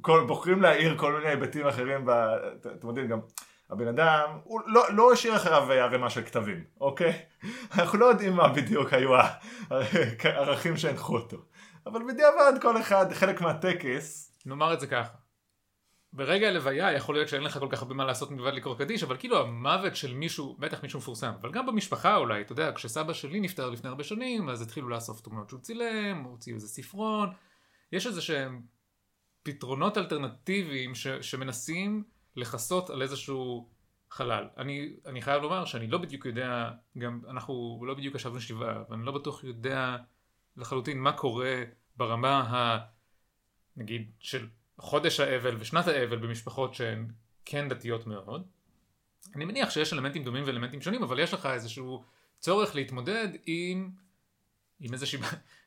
[0.00, 2.08] כל, בוחרים להעיר כל מיני היבטים אחרים,
[2.60, 3.18] אתם יודעים גם,
[3.70, 7.12] הבן אדם, הוא לא, לא השאיר אחריו ערימה של כתבים, אוקיי?
[7.78, 9.10] אנחנו לא יודעים מה בדיוק היו
[10.24, 11.36] הערכים שהנחו אותו.
[11.86, 14.32] אבל בדיעבד כל אחד, חלק מהטקס.
[14.46, 15.25] נאמר את זה ככה.
[16.12, 19.16] ברגע הלוויה יכול להיות שאין לך כל כך הרבה מה לעשות מלבד לקרוא קדיש, אבל
[19.16, 23.40] כאילו המוות של מישהו, בטח מישהו מפורסם, אבל גם במשפחה אולי, אתה יודע, כשסבא שלי
[23.40, 27.32] נפטר לפני הרבה שנים, אז התחילו לאסוף תמונות שהוא צילם, הוציאו איזה ספרון,
[27.92, 28.62] יש איזה שהם
[29.42, 32.04] פתרונות אלטרנטיביים ש, שמנסים
[32.36, 33.68] לכסות על איזשהו
[34.10, 34.48] חלל.
[34.56, 39.04] אני, אני חייב לומר שאני לא בדיוק יודע, גם אנחנו לא בדיוק ישבנו שבעה, ואני
[39.04, 39.96] לא בטוח יודע
[40.56, 41.62] לחלוטין מה קורה
[41.96, 42.78] ברמה ה...
[43.76, 44.46] נגיד של
[44.78, 47.06] חודש האבל ושנת האבל במשפחות שהן
[47.44, 48.46] כן דתיות מאוד.
[49.34, 52.04] אני מניח שיש אלמנטים דומים ואלמנטים שונים, אבל יש לך איזשהו
[52.38, 53.90] צורך להתמודד עם,
[54.80, 55.18] עם איזושהי,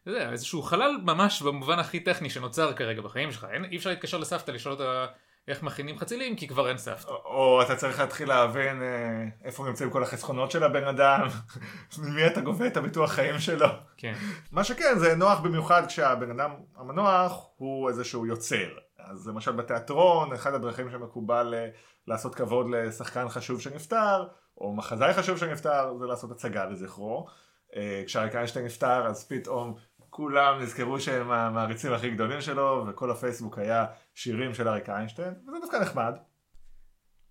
[0.02, 3.48] אתה יודע, איזשהו חלל ממש במובן הכי טכני שנוצר כרגע בחיים שלך.
[3.52, 5.06] אין, אי אפשר להתקשר לסבתא לשאול אותה
[5.48, 7.08] איך מכינים חצילים כי כבר אין סבתא.
[7.08, 11.28] או, או אתה צריך להתחיל להבין אה, איפה נמצאים כל החסכונות של הבן אדם,
[12.00, 13.68] ממי אתה גובה את הביטוח חיים שלו.
[13.98, 14.14] כן.
[14.52, 18.68] מה שכן, זה נוח במיוחד כשהבן אדם המנוח הוא איזשהו יוצר.
[19.10, 21.70] אז למשל בתיאטרון, אחד הדרכים שמקובל אה,
[22.08, 27.28] לעשות כבוד לשחקן חשוב שנפטר, או מחזאי חשוב שנפטר, זה לעשות הצגה לזכרו.
[27.76, 29.76] אה, כשאריק איינשטיין נפטר, אז פתאום
[30.10, 35.58] כולם נזכרו שהם המעריצים הכי גדולים שלו, וכל הפייסבוק היה שירים של אריק איינשטיין, וזה
[35.62, 36.14] דווקא נחמד.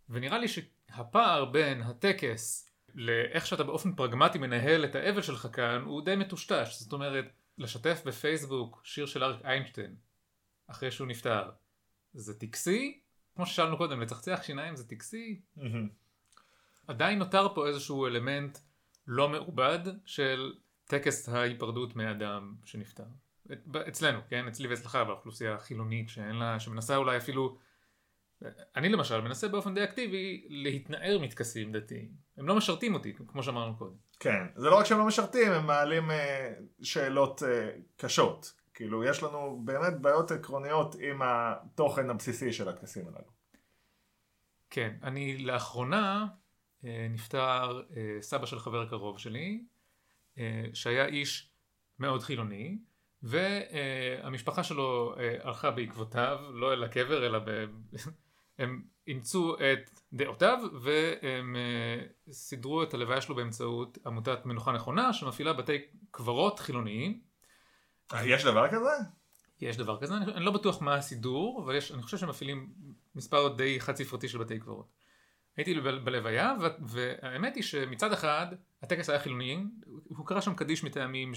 [0.09, 6.05] ונראה לי שהפער בין הטקס לאיך שאתה באופן פרגמטי מנהל את האבל שלך כאן, הוא
[6.05, 6.81] די מטושטש.
[6.81, 7.25] זאת אומרת,
[7.59, 9.97] לשתף בפייסבוק שיר של אריק איינשטיין,
[10.67, 11.51] אחרי שהוא נפטר,
[12.15, 13.01] זה טקסי?
[13.37, 15.41] כמו ששאלנו קודם, לצחצח שיניים זה טקסי?
[16.87, 18.59] עדיין נותר פה איזשהו אלמנט
[19.07, 20.53] לא מעובד של
[20.85, 23.05] טקס ההיפרדות מאדם שנפטר.
[23.89, 24.49] אצלנו, כן?
[24.49, 27.59] אצלי ואצלך באוכלוסייה החילונית שאין לה, שמנסה אולי אפילו,
[28.77, 32.09] אני למשל מנסה באופן די אקטיבי להתנער מטקסים דתיים.
[32.37, 33.97] הם לא משרתים אותי, כמו שאמרנו קודם.
[34.21, 38.58] כן, זה לא רק שהם לא משרתים, הם מעלים אה, שאלות אה, קשות.
[38.79, 43.31] כאילו, יש לנו באמת בעיות עקרוניות עם התוכן הבסיסי של הטקסים הללו.
[44.71, 46.27] כן, אני לאחרונה
[46.85, 49.65] אה, נפטר אה, סבא של חבר קרוב שלי,
[50.39, 51.51] אה, שהיה איש
[51.99, 52.79] מאוד חילוני,
[53.23, 57.65] והמשפחה שלו הלכה בעקבותיו, לא אל הקבר, אלא ב...
[58.59, 61.57] הם אימצו את דעותיו והם
[62.31, 65.79] סידרו את הלוויה שלו באמצעות עמותת מנוחה נכונה שמפעילה בתי
[66.11, 67.28] קברות חילוניים.
[68.25, 68.91] יש דבר כזה?
[69.61, 72.73] יש דבר כזה, אני, אני לא בטוח מה הסידור, אבל יש, אני חושב שהם מפעילים
[73.15, 74.87] מספר די חד ספרתי של בתי קברות.
[75.57, 78.47] הייתי בלוויה, והאמת היא שמצד אחד
[78.83, 81.33] הטקס היה חילוני, הוא קרא שם קדיש מטעמים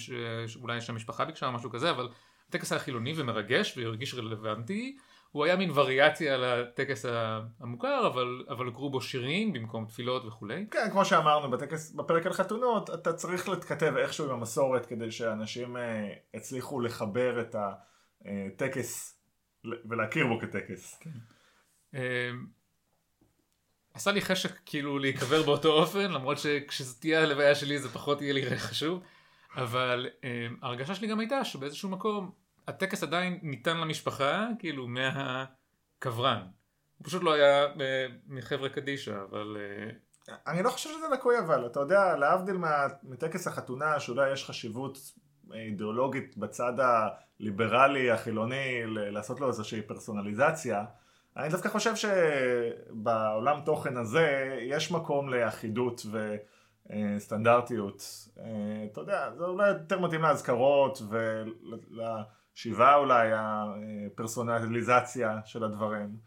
[0.47, 2.09] שאולי שהמשפחה ביקשה או משהו כזה, אבל
[2.49, 4.97] הטקס היה חילוני ומרגש והרגיש רלוונטי,
[5.31, 7.05] הוא היה מין וריאציה על הטקס
[7.59, 10.65] המוכר, אבל, אבל הוקראו בו שירים במקום תפילות וכולי.
[10.71, 15.77] כן, כמו שאמרנו בטקס, בפרק על חתונות, אתה צריך להתכתב איכשהו עם המסורת כדי שאנשים
[15.77, 17.55] אה, הצליחו לחבר את
[18.25, 19.19] הטקס
[19.89, 20.99] ולהכיר בו כטקס.
[20.99, 21.09] כן.
[21.95, 22.31] אה,
[23.93, 28.33] עשה לי חשק כאילו להיקבר באותו אופן, למרות שכשזו תהיה הלוויה שלי זה פחות יהיה
[28.33, 29.03] לי חשוב,
[29.55, 30.25] אבל um,
[30.61, 32.31] ההרגשה שלי גם הייתה שבאיזשהו מקום
[32.67, 36.41] הטקס עדיין ניתן למשפחה, כאילו מהקברן.
[36.97, 37.77] הוא פשוט לא היה uh,
[38.27, 39.57] מחברה קדישא, אבל...
[39.57, 40.31] Uh...
[40.47, 42.57] אני לא חושב שזה לקוי אבל, אתה יודע, להבדיל
[43.03, 44.97] מטקס החתונה, שאולי יש חשיבות
[45.53, 50.85] אידיאולוגית בצד הליברלי, החילוני, לעשות לו איזושהי פרסונליזציה,
[51.37, 56.05] אני דווקא חושב שבעולם תוכן הזה יש מקום לאחידות
[56.89, 58.03] וסטנדרטיות.
[58.39, 58.45] אה,
[58.91, 61.01] אתה יודע, זה אולי יותר מתאים לאזכרות
[62.61, 66.17] ולשיבה אולי, הפרסונליזציה של הדברים.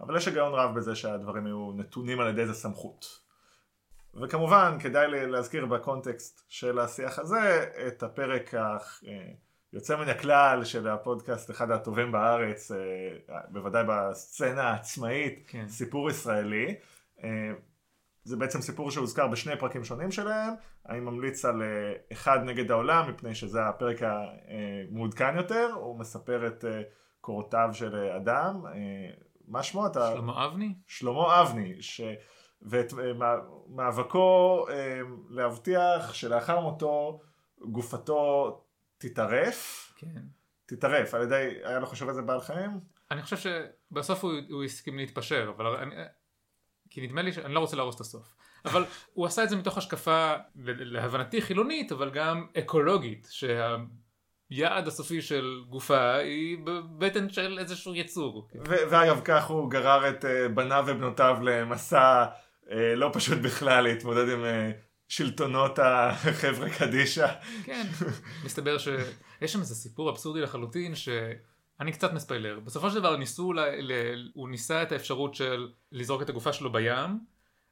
[0.00, 3.20] אבל יש היגיון רב בזה שהדברים יהיו נתונים על ידי איזה סמכות.
[4.14, 8.76] וכמובן, כדאי להזכיר בקונטקסט של השיח הזה את הפרק ה...
[9.72, 12.76] יוצא מן הכלל של הפודקאסט, אחד הטובים בארץ, אה,
[13.48, 15.68] בוודאי בסצנה העצמאית, כן.
[15.68, 16.74] סיפור ישראלי.
[18.18, 20.54] אה, זה בעצם סיפור שהוזכר בשני פרקים שונים שלהם,
[20.88, 26.64] אני ממליץ על אה, אחד נגד העולם, מפני שזה הפרק המעודכן יותר, הוא מספר את
[27.20, 28.62] קורותיו של אדם,
[29.48, 30.10] מה שמו אתה?
[30.14, 30.74] שלמה אבני?
[30.86, 32.00] שלמה אבני, ש...
[32.62, 32.92] ואת
[33.68, 34.66] מאבקו
[35.30, 37.20] להבטיח שלאחר מותו
[37.60, 38.60] גופתו
[38.98, 39.92] תטרף.
[39.96, 40.22] כן.
[40.66, 42.80] תטרף, על ידי, היה לו חושב איזה בעל חיים?
[43.10, 45.94] אני חושב שבסוף הוא, הוא הסכים להתפשר, אבל אני,
[47.00, 48.34] כי נדמה לי שאני לא רוצה להרוס את הסוף.
[48.64, 50.34] אבל הוא עשה את זה מתוך השקפה,
[50.64, 58.48] להבנתי חילונית, אבל גם אקולוגית, שהיעד הסופי של גופה היא בבטן של איזשהו יצור.
[58.64, 62.24] ואגב, כך הוא גרר את אה, בניו ובנותיו למסע
[62.70, 64.70] אה, לא פשוט בכלל להתמודד עם אה,
[65.08, 67.26] שלטונות החברה קדישא.
[67.64, 67.86] כן,
[68.44, 70.94] מסתבר שיש שם איזה סיפור אבסורדי לחלוטין
[71.78, 72.60] שאני קצת מספיילר.
[72.64, 73.60] בסופו של דבר ניסו, ל...
[73.60, 73.92] ל...
[74.34, 77.18] הוא ניסה את האפשרות של לזרוק את הגופה שלו בים,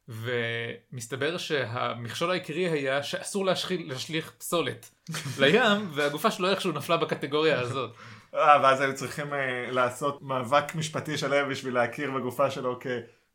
[0.08, 4.90] ומסתבר שהמכשול העיקרי היה שאסור להשחיל, להשליך פסולת
[5.40, 7.96] לים, והגופה שלו איכשהו נפלה בקטגוריה הזאת.
[8.34, 9.36] אה, ואז היו צריכים uh,
[9.72, 12.78] לעשות מאבק משפטי שלם בשביל להכיר בגופה שלו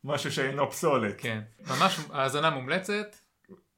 [0.04, 1.20] כמשהו שאינו פסולת.
[1.20, 3.16] כן, ממש האזנה מומלצת.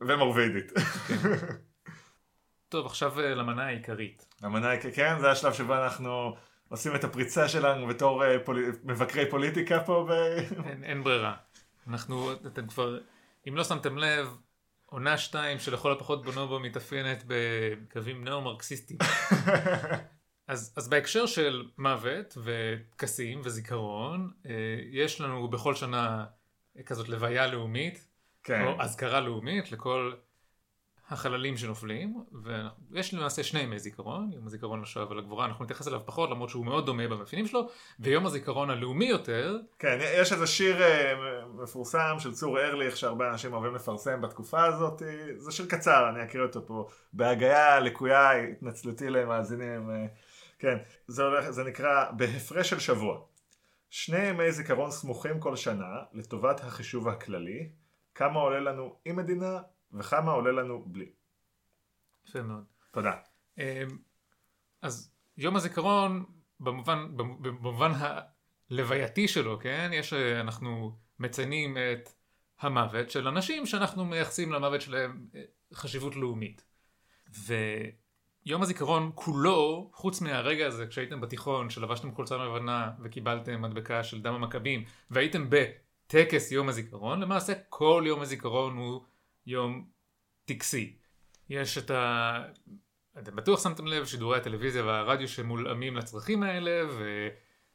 [0.00, 0.72] ומורבידית.
[1.08, 1.16] כן.
[2.68, 4.26] טוב, עכשיו אה, למנה העיקרית.
[4.42, 6.34] למנה העיקרית, כן, זה השלב שבו אנחנו
[6.68, 8.72] עושים את הפריצה שלנו בתור אה, פול...
[8.84, 10.06] מבקרי פוליטיקה פה.
[10.08, 10.12] ב...
[10.68, 11.34] אין, אין ברירה.
[11.88, 12.98] אנחנו, אתם כבר,
[13.48, 14.36] אם לא שמתם לב,
[14.86, 18.98] עונה שתיים שלכל הפחות בונובו מתאפיינת בקווים נאו-מרקסיסטיים.
[20.46, 24.52] אז, אז בהקשר של מוות וטקסים וזיכרון, אה,
[24.90, 26.24] יש לנו בכל שנה
[26.86, 28.08] כזאת לוויה לאומית,
[28.44, 28.64] כן.
[28.64, 30.12] או אזכרה לאומית לכל
[31.10, 32.24] החללים שנופלים,
[32.90, 36.64] ויש למעשה שני ימי זיכרון, יום הזיכרון לשואה ולגבורה, אנחנו נתייחס אליו פחות למרות שהוא
[36.64, 37.68] מאוד דומה במאפיינים שלו,
[38.00, 39.56] ויום הזיכרון הלאומי יותר.
[39.78, 41.14] כן, יש איזה שיר אה,
[41.62, 45.02] מפורסם של צור ארליך שהרבה אנשים אוהבים לפרסם בתקופה הזאת,
[45.36, 50.06] זה שיר קצר, אני אקריא אותו פה, בהגייה לקויה, התנצלותי למאזינים, אה,
[50.58, 53.20] כן, זה, הולך, זה נקרא בהפרש של שבוע.
[53.90, 57.68] שני ימי זיכרון סמוכים כל שנה לטובת החישוב הכללי,
[58.14, 59.58] כמה עולה לנו עם מדינה
[59.98, 61.12] וכמה עולה לנו בלי.
[62.28, 62.64] יפה מאוד.
[62.90, 63.12] תודה.
[63.58, 63.64] אמ,
[64.82, 66.24] אז יום הזיכרון
[66.60, 67.92] במובן, במובן
[68.70, 69.90] הלווייתי שלו, כן?
[69.92, 72.08] יש, אנחנו מציינים את
[72.60, 75.42] המוות של אנשים שאנחנו מייחסים למוות שלהם אה,
[75.74, 76.64] חשיבות לאומית.
[78.46, 84.34] ויום הזיכרון כולו, חוץ מהרגע הזה כשהייתם בתיכון, שלבשתם קולצה לבנה וקיבלתם מדבקה של דם
[84.34, 89.04] המכבים, והייתם בטקס יום הזיכרון, למעשה כל יום הזיכרון הוא
[89.46, 89.84] יום
[90.44, 90.96] טקסי.
[91.48, 92.42] יש את ה...
[93.18, 96.82] אתם בטוח שמתם לב, שידורי הטלוויזיה והרדיו שמולאמים לצרכים האלה,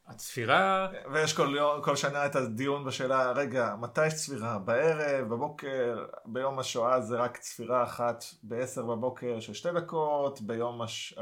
[0.07, 0.87] והצפירה...
[1.13, 4.59] ויש כל, יום, כל שנה את הדיון בשאלה, רגע, מתי יש צפירה?
[4.59, 11.13] בערב, בבוקר, ביום השואה זה רק צפירה אחת ב-10 בבוקר של שתי דקות, ביום הש...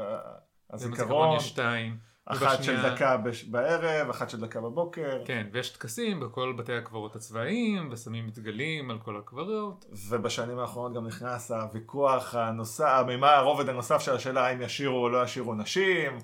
[0.70, 1.98] הזיכרון יש שתיים.
[2.28, 3.16] אחת של דקה
[3.50, 5.22] בערב, אחת של דקה בבוקר.
[5.24, 9.84] כן, ויש טקסים בכל בתי הקברות הצבאיים, ושמים דגלים על כל הקברות.
[10.08, 15.24] ובשנים האחרונות גם נכנס הוויכוח הנוסף, ממה הרובד הנוסף של השאלה האם ישירו או לא
[15.24, 16.18] ישירו נשים.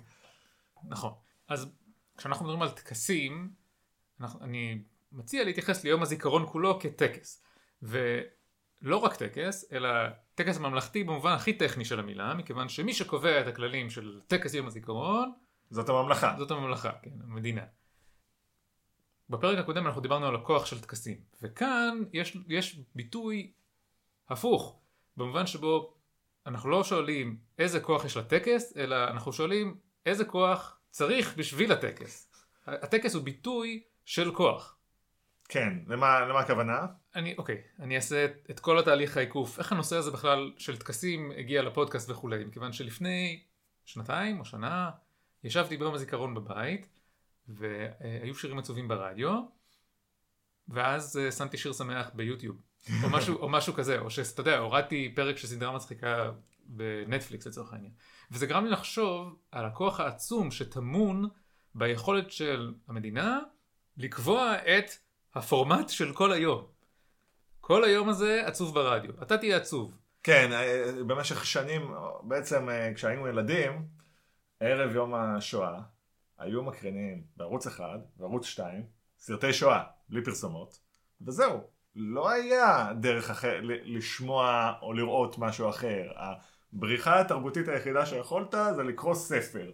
[0.88, 1.12] נכון.
[1.48, 1.72] אז
[2.16, 3.50] כשאנחנו מדברים על טקסים,
[4.40, 7.44] אני מציע להתייחס ליום הזיכרון כולו כטקס.
[7.82, 9.88] ולא רק טקס, אלא
[10.34, 14.66] טקס ממלכתי במובן הכי טכני של המילה, מכיוון שמי שקובע את הכללים של טקס יום
[14.66, 15.32] הזיכרון,
[15.74, 16.34] זאת הממלכה.
[16.38, 17.62] זאת הממלכה, כן, המדינה.
[19.30, 23.52] בפרק הקודם אנחנו דיברנו על הכוח של טקסים, וכאן יש, יש ביטוי
[24.28, 24.80] הפוך,
[25.16, 25.94] במובן שבו
[26.46, 32.30] אנחנו לא שואלים איזה כוח יש לטקס, אלא אנחנו שואלים איזה כוח צריך בשביל הטקס.
[32.66, 34.76] הטקס הוא ביטוי של כוח.
[35.48, 36.86] כן, למה, למה הכוונה?
[37.14, 41.32] אני, אוקיי, אני אעשה את, את כל התהליך העיקוף, איך הנושא הזה בכלל של טקסים
[41.38, 43.42] הגיע לפודקאסט וכולי, מכיוון שלפני
[43.84, 44.90] שנתיים או שנה
[45.44, 46.88] ישבתי ביום הזיכרון בבית,
[47.48, 49.40] והיו שירים עצובים ברדיו,
[50.68, 52.56] ואז אה, שמתי שיר שמח ביוטיוב,
[53.02, 56.30] או משהו, או משהו כזה, או שאתה יודע, הורדתי פרק של סדרה מצחיקה
[56.66, 57.92] בנטפליקס לצורך העניין.
[58.30, 61.28] וזה גרם לי לחשוב על הכוח העצום שטמון
[61.74, 63.40] ביכולת של המדינה
[63.96, 64.90] לקבוע את
[65.34, 66.66] הפורמט של כל היום.
[67.60, 69.98] כל היום הזה עצוב ברדיו, אתה תהיה עצוב.
[70.22, 73.86] כן, אה, במשך שנים, בעצם אה, כשהיינו ילדים,
[74.66, 75.80] ערב יום השואה,
[76.38, 78.86] היו מקרינים בערוץ אחד וערוץ שתיים,
[79.18, 80.78] סרטי שואה, בלי פרסומות,
[81.20, 81.60] וזהו.
[81.96, 86.02] לא היה דרך אחר לשמוע או לראות משהו אחר.
[86.16, 89.72] הבריחה התרבותית היחידה שיכולת זה לקרוא ספר.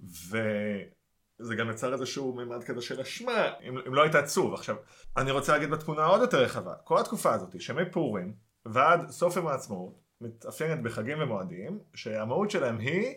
[0.00, 4.54] וזה גם יצר איזשהו מימד כזה של אשמה, אם, אם לא היית עצוב.
[4.54, 4.76] עכשיו,
[5.16, 6.74] אני רוצה להגיד בתמונה עוד יותר רחבה.
[6.84, 8.34] כל התקופה הזאת, שמי פורים
[8.66, 13.14] ועד סוף יום העצמאות, מתאפיינת בחגים ומועדים, שהמהות שלהם היא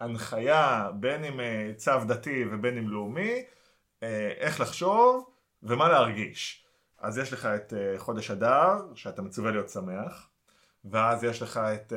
[0.00, 3.42] הנחיה בין אם אה, צו דתי ובין אם לאומי,
[4.02, 5.30] אה, איך לחשוב
[5.62, 6.64] ומה להרגיש.
[6.98, 10.28] אז יש לך את אה, חודש אדר, שאתה מצווה להיות שמח,
[10.84, 11.92] ואז יש לך את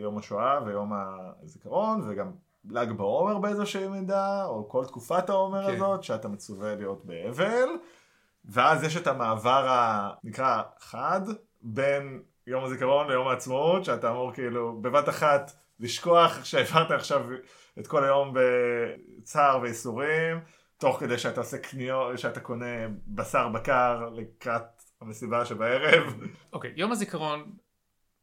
[0.00, 0.92] יום השואה ויום
[1.42, 2.32] הזיכרון, וגם
[2.70, 5.74] ל"ג בעומר באיזושהי מידה, או כל תקופת העומר כן.
[5.74, 7.68] הזאת, שאתה מצווה להיות באבל,
[8.44, 11.20] ואז יש את המעבר הנקרא חד,
[11.62, 17.26] בין יום הזיכרון ליום העצמאות, שאתה אמור כאילו בבת אחת לשכוח שהעברת עכשיו
[17.78, 20.40] את כל היום בצער וייסורים,
[20.78, 24.62] תוך כדי שאתה עושה קניות, שאתה קונה בשר בקר לקראת
[25.00, 26.14] המסיבה שבערב.
[26.52, 27.52] אוקיי, okay, יום הזיכרון,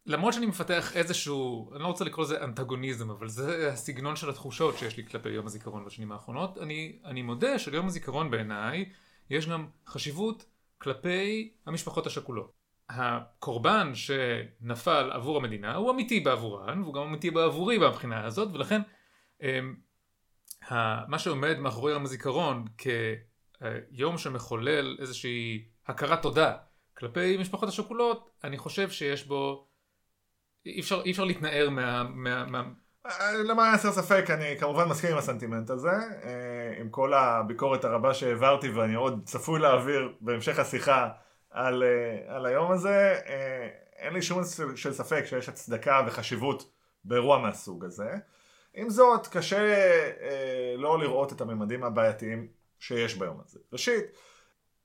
[0.06, 4.78] למרות שאני מפתח איזשהו, אני לא רוצה לקרוא לזה אנטגוניזם, אבל זה הסגנון של התחושות
[4.78, 8.90] שיש לי כלפי יום הזיכרון בשנים האחרונות, אני, אני מודה שליום הזיכרון בעיניי
[9.30, 10.46] יש גם חשיבות
[10.78, 12.63] כלפי המשפחות השכולות.
[12.94, 18.82] הקורבן שנפל עבור המדינה הוא אמיתי בעבורן והוא גם אמיתי בעבורי מהבחינה הזאת ולכן
[19.42, 19.76] אמ,
[21.08, 26.54] מה שעומד מאחורי יום הזיכרון כיום שמחולל איזושהי הכרת תודה
[26.98, 29.68] כלפי משפחות השכולות אני חושב שיש בו
[30.66, 32.04] אי אפשר, אי אפשר להתנער מה...
[32.04, 32.64] מה, מה...
[33.46, 35.90] למען הסר ספק אני כמובן מסכים עם הסנטימנט הזה
[36.24, 41.10] אה, עם כל הביקורת הרבה שהעברתי ואני עוד צפוי להעביר בהמשך השיחה
[41.54, 43.20] על, אה, על היום הזה.
[43.28, 44.42] אה, אין לי שום
[44.76, 46.72] של ספק שיש הצדקה וחשיבות
[47.04, 48.12] באירוע מהסוג הזה.
[48.74, 49.74] עם זאת, קשה
[50.22, 52.48] אה, לא לראות את הממדים הבעייתיים
[52.80, 53.60] שיש ביום הזה.
[53.74, 54.06] ראשית,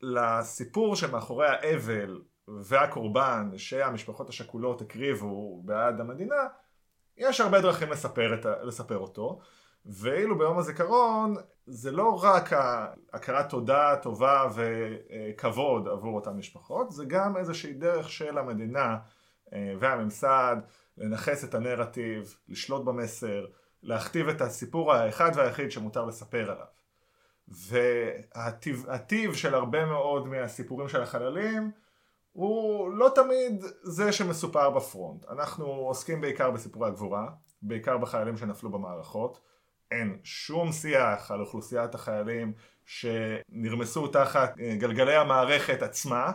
[0.00, 6.46] לסיפור שמאחורי האבל והקורבן שהמשפחות השכולות הקריבו בעד המדינה,
[7.16, 9.40] יש הרבה דרכים לספר, את, לספר אותו,
[9.88, 12.50] ואילו ביום הזיכרון זה לא רק
[13.12, 18.98] הכרת תודה טובה וכבוד עבור אותן משפחות, זה גם איזושהי דרך של המדינה
[19.52, 20.56] אה, והממסד
[20.98, 23.46] לנכס את הנרטיב, לשלוט במסר,
[23.82, 26.66] להכתיב את הסיפור האחד והיחיד שמותר לספר עליו.
[28.48, 31.70] והטיב של הרבה מאוד מהסיפורים של החללים
[32.32, 35.24] הוא לא תמיד זה שמסופר בפרונט.
[35.28, 37.28] אנחנו עוסקים בעיקר בסיפורי הגבורה,
[37.62, 39.40] בעיקר בחיילים שנפלו במערכות.
[39.90, 42.52] אין שום שיח על אוכלוסיית החיילים
[42.84, 46.32] שנרמסו תחת אה, גלגלי המערכת עצמה.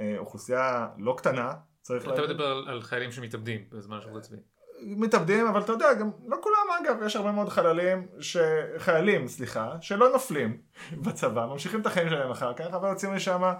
[0.00, 2.24] אה, אוכלוסייה לא קטנה, צריך להגיד.
[2.24, 4.38] אתה מדבר על, על חיילים שמתאבדים בזמן שירות הצבאי.
[4.80, 8.36] מתאבדים, אבל אתה יודע, גם לא כולם אגב, יש הרבה מאוד חללים, ש...
[8.78, 10.60] חיילים, סליחה, שלא נופלים
[11.04, 13.52] בצבא, ממשיכים את החיים שלהם אחר כך, אבל יוצאים לשם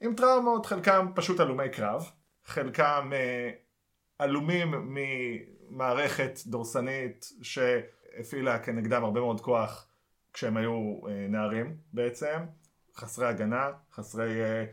[0.00, 2.10] עם טראומות, חלקם פשוט הלומי קרב,
[2.44, 3.50] חלקם אה,
[4.18, 4.94] עלומים
[5.70, 7.32] ממערכת דורסנית
[8.16, 9.88] שהפעילה כנגדם הרבה מאוד כוח
[10.32, 12.38] כשהם היו אה, נערים בעצם,
[12.96, 14.64] חסרי הגנה, חסרי אה,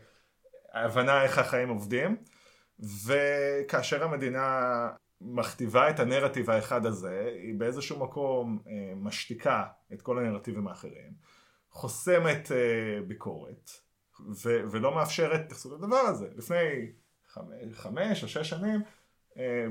[0.72, 2.16] הבנה איך החיים עובדים,
[3.06, 4.88] וכאשר המדינה
[5.20, 11.12] מכתיבה את הנרטיב האחד הזה, היא באיזשהו מקום אה, משתיקה את כל הנרטיבים האחרים,
[11.70, 12.50] חוסמת
[13.06, 13.70] ביקורת,
[14.20, 16.28] ו- ולא מאפשרת התייחסות לדבר הזה.
[16.36, 16.92] לפני
[17.72, 18.80] חמש, או שש שנים,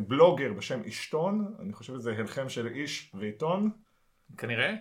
[0.07, 3.69] בלוגר בשם אשתון, אני חושב שזה הלחם של איש ועיתון.
[4.37, 4.75] כנראה.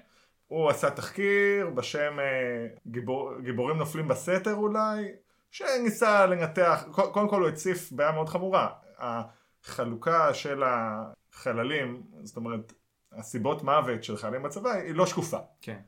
[0.46, 5.12] הוא עשה תחקיר בשם אה, גיבור, גיבורים נופלים בסתר אולי,
[5.50, 8.68] שניסה לנתח, קודם כל הוא הציף בעיה מאוד חמורה.
[8.98, 12.72] החלוקה של החללים, זאת אומרת,
[13.12, 15.38] הסיבות מוות של חיילים בצבא היא לא שקופה.
[15.60, 15.80] כן.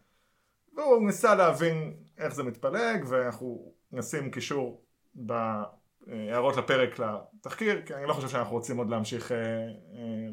[0.76, 4.84] והוא ניסה להבין איך זה מתפלג, ואנחנו נשים קישור
[6.06, 9.42] בהערות לפרק לתחקיר, כי אני לא חושב שאנחנו רוצים עוד להמשיך אה, אה,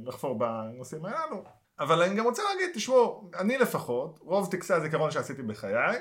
[0.06, 1.44] לחפור בנושאים הללו.
[1.80, 5.98] אבל אני גם רוצה להגיד, תשמעו, אני לפחות, רוב טקסי הזיכרון שעשיתי בחיי,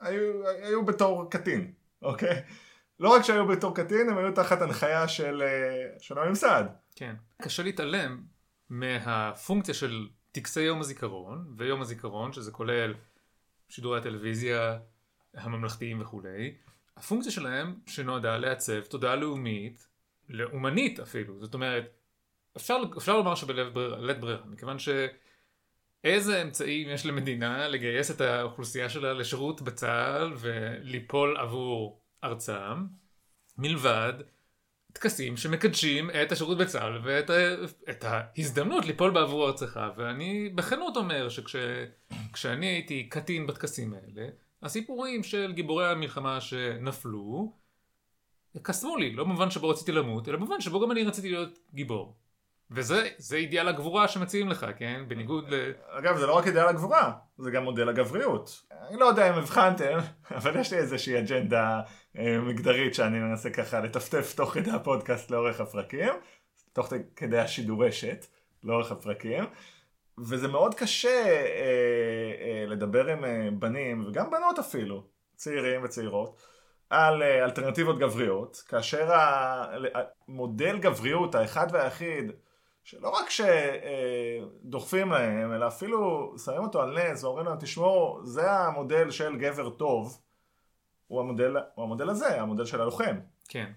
[0.00, 2.42] היו, היו בתור קטין, אוקיי?
[3.00, 6.64] לא רק שהיו בתור קטין, הם היו תחת הנחיה של, אה, של הממסד.
[6.96, 7.14] כן.
[7.42, 8.22] קשה להתעלם
[8.70, 12.94] מהפונקציה של טקסי יום הזיכרון, ויום הזיכרון, שזה כולל
[13.68, 14.78] שידורי הטלוויזיה
[15.34, 16.54] הממלכתיים וכולי,
[17.00, 19.88] הפונקציה שלהם שנועדה לעצב תודעה לאומית,
[20.28, 21.98] לאומנית אפילו, זאת אומרת,
[22.56, 29.12] אפשר, אפשר לומר שבלית ברירה, ברירה, מכיוון שאיזה אמצעים יש למדינה לגייס את האוכלוסייה שלה
[29.12, 32.86] לשירות בצה"ל וליפול עבור ארצם,
[33.58, 34.12] מלבד
[34.92, 37.30] טקסים שמקדשים את השירות בצה"ל ואת
[37.90, 39.80] את ההזדמנות ליפול בעבור ארצך.
[39.96, 44.28] ואני בכנות אומר שכשאני הייתי קטין בטקסים האלה,
[44.62, 47.52] הסיפורים של גיבורי המלחמה שנפלו,
[48.62, 52.16] קסמו לי, לא במובן שבו רציתי למות, אלא במובן שבו גם אני רציתי להיות גיבור.
[52.70, 55.04] וזה אידיאל הגבורה שמציעים לך, כן?
[55.08, 55.72] בניגוד ל...
[55.88, 58.62] אגב, זה לא רק אידיאל הגבורה, זה גם מודל הגבריות.
[58.88, 59.98] אני לא יודע אם הבחנתם,
[60.36, 61.80] אבל יש לי איזושהי אג'נדה
[62.18, 66.12] אה, מגדרית שאני מנסה ככה לטפטף תוך כדי הפודקאסט לאורך הפרקים,
[66.72, 68.26] תוך כדי השידורשת
[68.64, 69.44] לאורך הפרקים.
[70.20, 75.04] וזה מאוד קשה אה, אה, לדבר עם אה, בנים, וגם בנות אפילו,
[75.36, 76.42] צעירים וצעירות,
[76.90, 79.10] על אה, אלטרנטיבות גבריות, כאשר
[80.28, 82.32] המודל גבריות האחד והיחיד
[82.84, 89.10] שלא רק שדוחפים להם, אלא אפילו שמים אותו על נס ואומרים להם, תשמעו, זה המודל
[89.10, 90.20] של גבר טוב,
[91.06, 93.16] הוא המודל, הוא המודל הזה, המודל של הלוחם.
[93.48, 93.72] כן.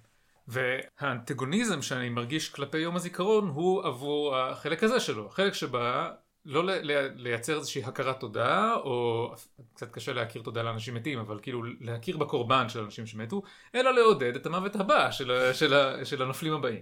[0.48, 6.12] והאנטגוניזם שאני מרגיש כלפי יום הזיכרון הוא עבור החלק הזה שלו, החלק שבא
[6.46, 6.64] לא
[7.16, 9.30] לייצר איזושהי הכרת תודה, או
[9.74, 13.42] קצת קשה להכיר תודה לאנשים מתים, אבל כאילו להכיר בקורבן של אנשים שמתו,
[13.76, 16.82] אלא לעודד את המוות הבא של, של, של הנופלים הבאים.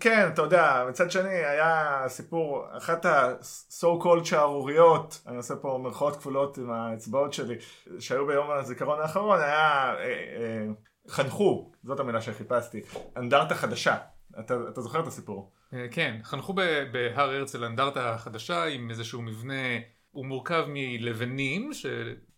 [0.00, 6.16] כן, אתה יודע, מצד שני היה סיפור, אחת ה-so called שערוריות, אני עושה פה מרכאות
[6.16, 7.56] כפולות עם האצבעות שלי,
[7.98, 10.66] שהיו ביום הזיכרון האחרון, היה, אה, אה,
[11.08, 12.80] חנכו, זאת המילה שחיפשתי,
[13.16, 13.96] אנדרטה חדשה.
[14.40, 15.52] אתה, אתה זוכר את הסיפור?
[15.74, 16.52] אה, כן, חנכו
[16.92, 19.78] בהר הרצל אנדרטה חדשה עם איזשהו מבנה,
[20.10, 21.70] הוא מורכב מלבנים,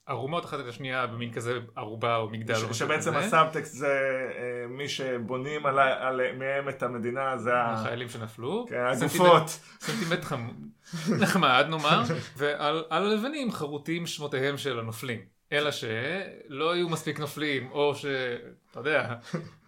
[0.07, 2.55] ערומות אחת את השנייה במין כזה ערובה או מגדל.
[2.55, 3.87] ש- שבעצם הסאבטקסט זה
[4.37, 8.67] אה, מי שבונים על, על, מהם את המדינה זה החיילים שנפלו.
[8.69, 9.61] כן, הגופות.
[9.81, 10.25] סנטימט
[11.23, 12.03] נחמד נאמר,
[12.37, 15.21] ועל הלבנים חרוטים שמותיהם של הנופלים.
[15.53, 19.15] אלא שלא היו מספיק נופלים, או שאתה יודע,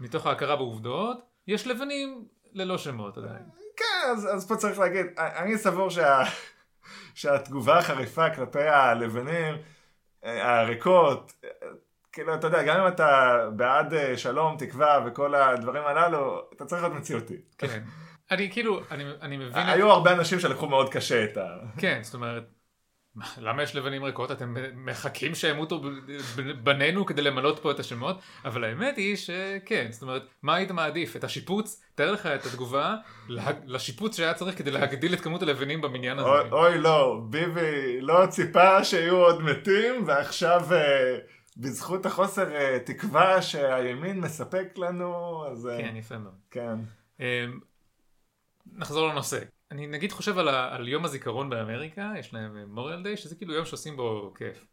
[0.01, 3.43] מתוך ההכרה בעובדות, יש לבנים ללא שמות עדיין.
[3.77, 6.23] כן, אז, אז פה צריך להגיד, אני סבור שה...
[7.15, 9.55] שהתגובה החריפה כלפי הלבנים,
[10.23, 11.33] הריקות,
[12.13, 16.95] כאילו, אתה יודע, גם אם אתה בעד שלום, תקווה וכל הדברים הללו, אתה צריך להיות
[16.95, 17.37] מציאותי.
[17.59, 17.83] כן.
[18.31, 19.67] אני כאילו, אני, אני מבין...
[19.67, 21.57] היו הרבה אנשים שלקחו מאוד קשה את ה...
[21.79, 22.45] כן, זאת אומרת,
[23.39, 24.31] למה יש לבנים ריקות?
[24.31, 25.83] אתם מחכים שימותו
[26.63, 28.17] בנינו כדי למלות פה את השמות?
[28.45, 31.17] אבל האמת היא שכן, זאת אומרת, מה היית מעדיף?
[31.17, 31.83] את השיפוץ?
[31.95, 32.97] תאר לך את התגובה
[33.67, 36.29] לשיפוץ שהיה צריך כדי להגדיל את כמות הלבנים במניין הזה.
[36.29, 41.19] אוי, אוי לא, ביבי לא ציפה שיהיו עוד מתים, ועכשיו אה,
[41.57, 45.67] בזכות החוסר אה, תקווה שהימין מספק לנו, אז...
[45.67, 46.35] אה, כן, יפה מאוד.
[46.51, 46.75] כן.
[47.21, 47.25] אמ,
[48.73, 49.39] נחזור לנושא.
[49.73, 53.55] אני נגיד חושב על, ה, על יום הזיכרון באמריקה, יש להם מוריאל דיי, שזה כאילו
[53.55, 54.67] יום שעושים בו כיף.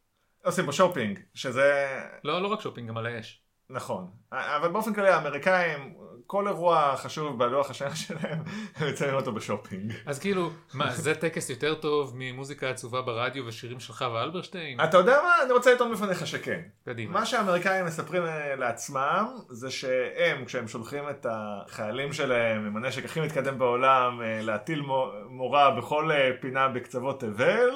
[0.46, 2.00] עושים בו שופינג, שזה...
[2.24, 3.44] לא, לא רק שופינג, גם על האש.
[3.70, 4.12] נכון.
[4.32, 5.96] אבל באופן כללי האמריקאים,
[6.32, 8.38] כל אירוע חשוב בלוח השנה שלהם,
[8.76, 9.94] הם מציינים אותו בשופינג.
[10.06, 14.80] אז כאילו, מה, זה טקס יותר טוב ממוזיקה עצובה ברדיו ושירים של חווה אלברשטיין?
[14.84, 15.44] אתה יודע מה?
[15.46, 16.62] אני רוצה לטעון בפניך שכן.
[16.86, 17.14] קדימה.
[17.14, 23.22] מה שהאמריקאים מספרים אה, לעצמם, זה שהם, כשהם שולחים את החיילים שלהם עם הנשק הכי
[23.22, 24.82] מתקדם בעולם, אה, להטיל
[25.30, 27.70] מורא בכל אה, פינה בקצוות תבל,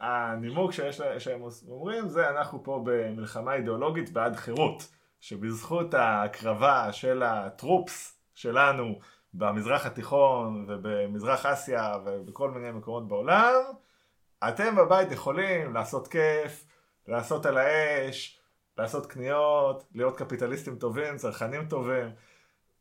[0.00, 4.94] הנימוק שיש, שהם אומרים זה אנחנו פה במלחמה אידיאולוגית בעד חירות.
[5.24, 8.98] שבזכות ההקרבה של הטרופס שלנו
[9.34, 13.62] במזרח התיכון ובמזרח אסיה ובכל מיני מקומות בעולם,
[14.48, 16.66] אתם בבית יכולים לעשות כיף,
[17.08, 18.40] לעשות על האש,
[18.78, 22.10] לעשות קניות, להיות קפיטליסטים טובים, צרכנים טובים,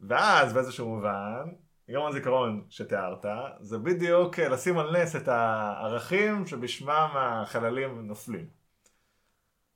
[0.01, 1.51] ואז באיזשהו מובן,
[1.87, 3.25] יום הזיכרון שתיארת,
[3.59, 8.62] זה בדיוק לשים על נס את הערכים שבשמם החללים נופלים.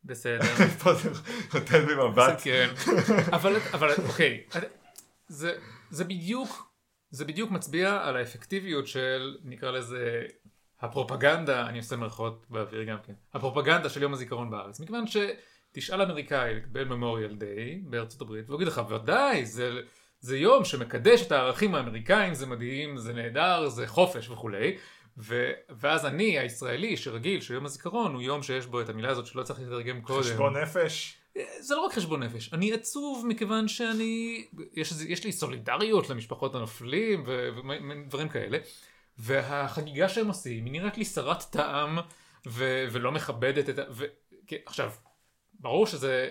[0.08, 0.46] בסדר.
[0.84, 1.10] פה זה
[1.54, 2.42] נותן לי מבט.
[2.44, 2.70] כן.
[3.34, 4.44] אבל, אבל אוקיי,
[5.28, 5.58] זה,
[5.90, 6.72] זה בדיוק,
[7.10, 10.26] זה בדיוק מצביע על האפקטיביות של, נקרא לזה,
[10.82, 16.56] הפרופגנדה, אני עושה מרכאות באוויר גם כן, הפרופגנדה של יום הזיכרון בארץ, מכיוון שתשאל אמריקאי
[16.56, 19.82] לקבל ממוריאל דיי בארצות הברית, והוא יגיד לך, ודאי, זה,
[20.20, 24.78] זה יום שמקדש את הערכים האמריקאים, זה מדהים, זה נהדר, זה חופש וכולי.
[25.18, 25.52] ו...
[25.70, 29.60] ואז אני, הישראלי, שרגיל שיום הזיכרון הוא יום שיש בו את המילה הזאת שלא צריך
[29.60, 30.24] לתרגם קודם.
[30.24, 31.18] חשבון נפש?
[31.60, 37.24] זה לא רק חשבון נפש, אני עצוב מכיוון שאני, יש, יש לי סולידריות למשפחות הנופלים
[37.26, 38.58] ודברים כאלה,
[39.18, 41.98] והחגיגה שהם עושים היא נראית לי סרת טעם
[42.48, 42.88] ו...
[42.92, 43.84] ולא מכבדת את ה...
[43.92, 44.06] ו...
[44.66, 44.92] עכשיו,
[45.54, 46.30] ברור שזה,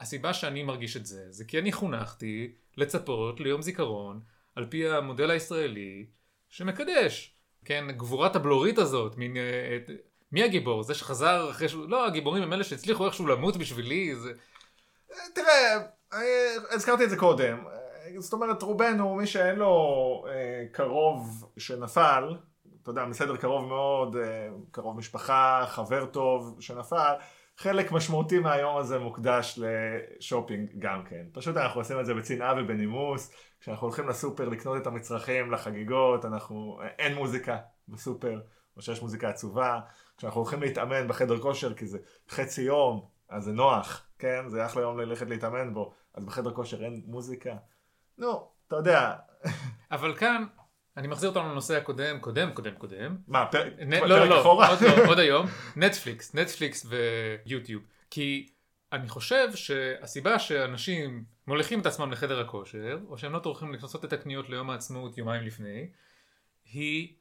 [0.00, 4.20] הסיבה שאני מרגיש את זה, זה כי אני חונכתי לצפות ליום זיכרון
[4.54, 6.06] על פי המודל הישראלי
[6.48, 7.37] שמקדש
[7.68, 9.36] כן, גבורת הבלורית הזאת, מין...
[9.36, 9.78] אה,
[10.32, 10.82] מי הגיבור?
[10.82, 11.88] זה שחזר אחרי שהוא...
[11.88, 14.32] לא, הגיבורים הם אלה שהצליחו איכשהו למות בשבילי, זה...
[15.34, 15.76] תראה,
[16.12, 17.58] אה, הזכרתי את זה קודם.
[17.66, 22.36] אה, זאת אומרת, רובנו, מי שאין לו אה, קרוב שנפל,
[22.82, 27.14] אתה יודע, מסדר קרוב מאוד, אה, קרוב משפחה, חבר טוב שנפל,
[27.58, 31.26] חלק משמעותי מהיום הזה מוקדש לשופינג גם כן.
[31.32, 33.32] פשוט אנחנו עושים את זה בצנעה ובנימוס.
[33.60, 38.40] כשאנחנו הולכים לסופר לקנות את המצרכים לחגיגות, אנחנו, אין מוזיקה בסופר,
[38.76, 39.80] או שיש מוזיקה עצובה.
[40.16, 41.98] כשאנחנו הולכים להתאמן בחדר כושר, כי זה
[42.28, 44.48] חצי יום, אז זה נוח, כן?
[44.48, 47.56] זה אחלה יום ללכת להתאמן בו, אז בחדר כושר אין מוזיקה.
[48.18, 49.14] נו, אתה יודע.
[49.90, 50.44] אבל כאן,
[50.98, 53.16] אני מחזיר אותנו לנושא הקודם, קודם, קודם, קודם.
[53.28, 53.92] מה, פרק, נ...
[53.92, 55.46] לא, לא, לא, עוד לא, עוד היום.
[55.76, 56.86] נטפליקס, נטפליקס
[57.46, 57.82] ויוטיוב.
[58.10, 58.48] כי
[58.92, 64.12] אני חושב שהסיבה שאנשים מוליכים את עצמם לחדר הכושר, או שהם לא טורחים לעשות את
[64.12, 65.88] הקניות ליום העצמאות יומיים לפני,
[66.72, 67.14] היא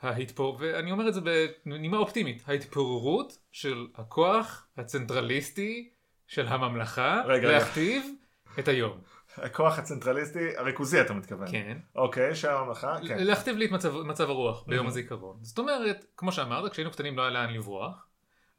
[0.00, 0.56] ההתפור...
[0.60, 1.20] ואני אומר את זה
[1.66, 5.90] בנימה אופטימית, ההתפוררות של הכוח הצנטרליסטי
[6.26, 8.62] של הממלכה רגע, להכתיב רגע.
[8.62, 9.00] את היום.
[9.42, 11.50] הכוח הצנטרליסטי, הריכוזי אתה מתכוון.
[11.50, 11.78] כן.
[11.96, 13.18] אוקיי, של הממלכה, כן.
[13.18, 15.38] להכתיב לי את מצב, מצב הרוח ביום הזיכרון.
[15.42, 18.06] זאת אומרת, כמו שאמרת, כשהיינו קטנים לא היה לאן לברוח,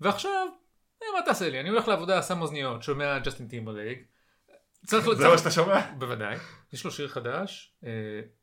[0.02, 0.48] ועכשיו
[1.04, 1.60] אה, מה תעשה לי?
[1.60, 4.06] אני הולך לעבודה, שם אוזניות, שומע ג'סטין טימברלייק.
[4.82, 5.92] זה מה שאתה שומע?
[5.98, 6.38] בוודאי.
[6.74, 7.90] יש לו שיר חדש, אה,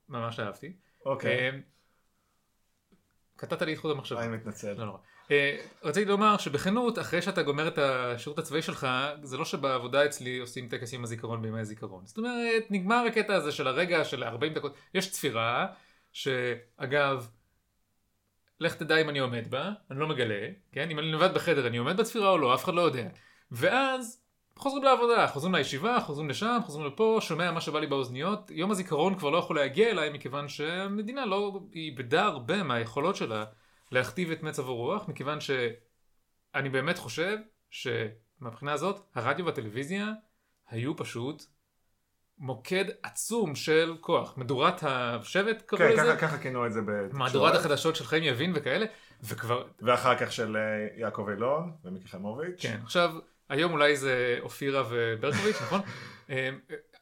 [0.08, 0.72] ממש אהבתי.
[1.06, 1.50] אוקיי.
[1.50, 1.50] אה,
[3.36, 4.24] קטעת לי את חוט המחשבה.
[4.24, 4.72] אני מתנצל.
[4.72, 4.98] לא נורא.
[5.84, 8.86] רציתי לומר שבכנות, אחרי שאתה גומר את השירות הצבאי שלך,
[9.22, 12.06] זה לא שבעבודה אצלי עושים טקס יום הזיכרון בימי הזיכרון.
[12.06, 14.74] זאת אומרת, נגמר הקטע הזה של הרגע של 40 דקות.
[14.94, 15.66] יש צפירה,
[16.12, 17.28] שאגב,
[18.60, 20.90] לך תדע אם אני עומד בה, אני לא מגלה, כן?
[20.90, 23.08] אם אני לבד בחדר, אני עומד בצפירה או לא, אף אחד לא יודע.
[23.50, 24.22] ואז
[24.56, 28.50] חוזרים לעבודה, חוזרים לישיבה, חוזרים לשם, חוזרים לפה, שומע מה שבא לי באוזניות.
[28.50, 33.44] יום הזיכרון כבר לא יכול להגיע אליי מכיוון שהמדינה לא איבדה הרבה מהיכולות שלה
[33.92, 37.36] להכתיב את מצב הרוח, מכיוון שאני באמת חושב
[37.70, 40.12] שמבחינה הזאת הרדיו והטלוויזיה
[40.70, 41.42] היו פשוט
[42.38, 44.34] מוקד עצום של כוח.
[44.36, 46.02] מדורת השבט קראו כן, לזה?
[46.02, 47.12] ככה- ככה כינו את זה בתקשורת.
[47.12, 48.86] מהדורת החדשות של חיים יבין וכאלה,
[49.22, 50.62] וכבר, ואחר כך של אה,
[51.00, 52.62] יעקב אילון ומיקי חיימוביץ'.
[52.62, 53.14] כן, עכשיו,
[53.48, 55.80] היום אולי זה אופירה וברקוביץ', נכון?
[56.30, 56.50] אה,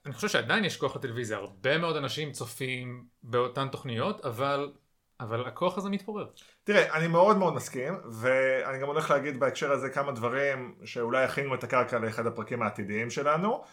[0.07, 4.73] אני חושב שעדיין יש כוח לטלוויזיה, הרבה מאוד אנשים צופים באותן תוכניות, אבל,
[5.21, 6.27] אבל הכוח הזה מתפורר.
[6.65, 11.55] תראה, אני מאוד מאוד מסכים, ואני גם הולך להגיד בהקשר הזה כמה דברים שאולי יכינו
[11.55, 13.65] את הקרקע לאחד הפרקים העתידיים שלנו.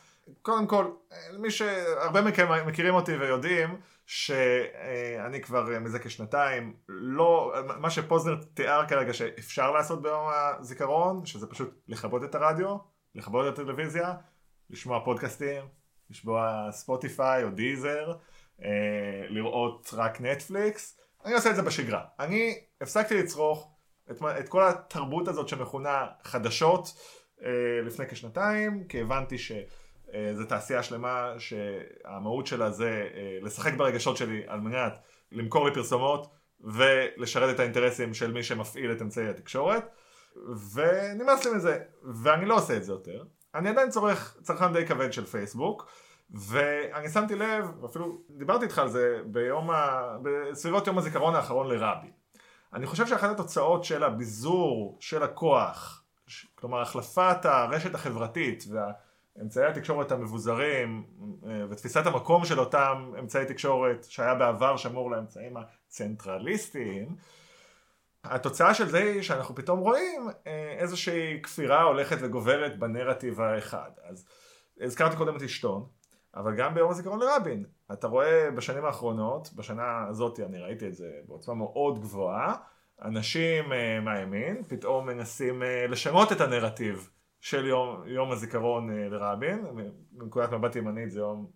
[0.41, 0.91] קודם כל,
[1.39, 9.13] מי שהרבה מכם מכירים אותי ויודעים שאני כבר מזה כשנתיים, לא, מה שפוזנר תיאר כרגע
[9.13, 12.77] שאפשר לעשות ביום הזיכרון, שזה פשוט לכבות את הרדיו,
[13.15, 14.13] לכבות את הטלוויזיה,
[14.69, 15.63] לשמוע פודקאסטים,
[16.09, 18.13] לשמוע ספוטיפיי או דיזר,
[18.63, 22.03] אה, לראות רק נטפליקס, אני עושה את זה בשגרה.
[22.19, 23.71] אני הפסקתי לצרוך
[24.11, 26.93] את, את כל התרבות הזאת שמכונה חדשות
[27.43, 34.43] אה, לפני כשנתיים, כי הבנתי שזו תעשייה שלמה שהמהות שלה זה אה, לשחק ברגשות שלי
[34.47, 34.93] על מנת
[35.31, 36.27] למכור לי פרסומות
[36.61, 39.89] ולשרת את האינטרסים של מי שמפעיל את אמצעי התקשורת,
[40.73, 41.79] ונמאס לי מזה,
[42.23, 43.23] ואני לא עושה את זה יותר.
[43.55, 45.91] אני עדיין צורך צרכן די כבד של פייסבוק,
[46.33, 50.01] ואני שמתי לב, אפילו דיברתי איתך על זה ביום ה...
[50.23, 52.11] בסביבות יום הזיכרון האחרון לרבין.
[52.73, 56.03] אני חושב שאחת התוצאות של הביזור של הכוח,
[56.55, 58.63] כלומר החלפת הרשת החברתית
[59.37, 61.03] ואמצעי התקשורת המבוזרים
[61.47, 67.15] אה, ותפיסת המקום של אותם אמצעי תקשורת שהיה בעבר שמור לאמצעים הצנטרליסטיים,
[68.23, 73.91] התוצאה של זה היא שאנחנו פתאום רואים אה, איזושהי כפירה הולכת וגוברת בנרטיב האחד.
[74.03, 74.25] אז
[74.81, 75.85] הזכרתי קודם את אשתון,
[76.35, 81.11] אבל גם ביום הזיכרון לרבין, אתה רואה בשנים האחרונות, בשנה הזאת אני ראיתי את זה
[81.27, 82.55] בעוצמה מאוד גבוהה,
[83.01, 87.09] אנשים אה, מהימין פתאום מנסים אה, לשנות את הנרטיב
[87.39, 89.65] של יום, יום הזיכרון אה, לרבין,
[90.13, 91.47] מנקודת מבט ימנית זה יום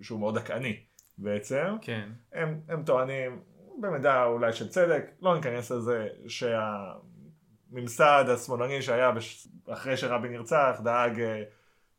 [0.00, 0.80] שהוא מאוד דכאני
[1.18, 2.10] בעצם, כן.
[2.32, 3.40] הם, הם טוענים,
[3.80, 6.08] במידה אולי של צדק, לא ניכנס לזה,
[7.68, 9.48] שהממסד השמאלני שהיה בש...
[9.68, 11.28] אחרי שרבין נרצח דאג הוא,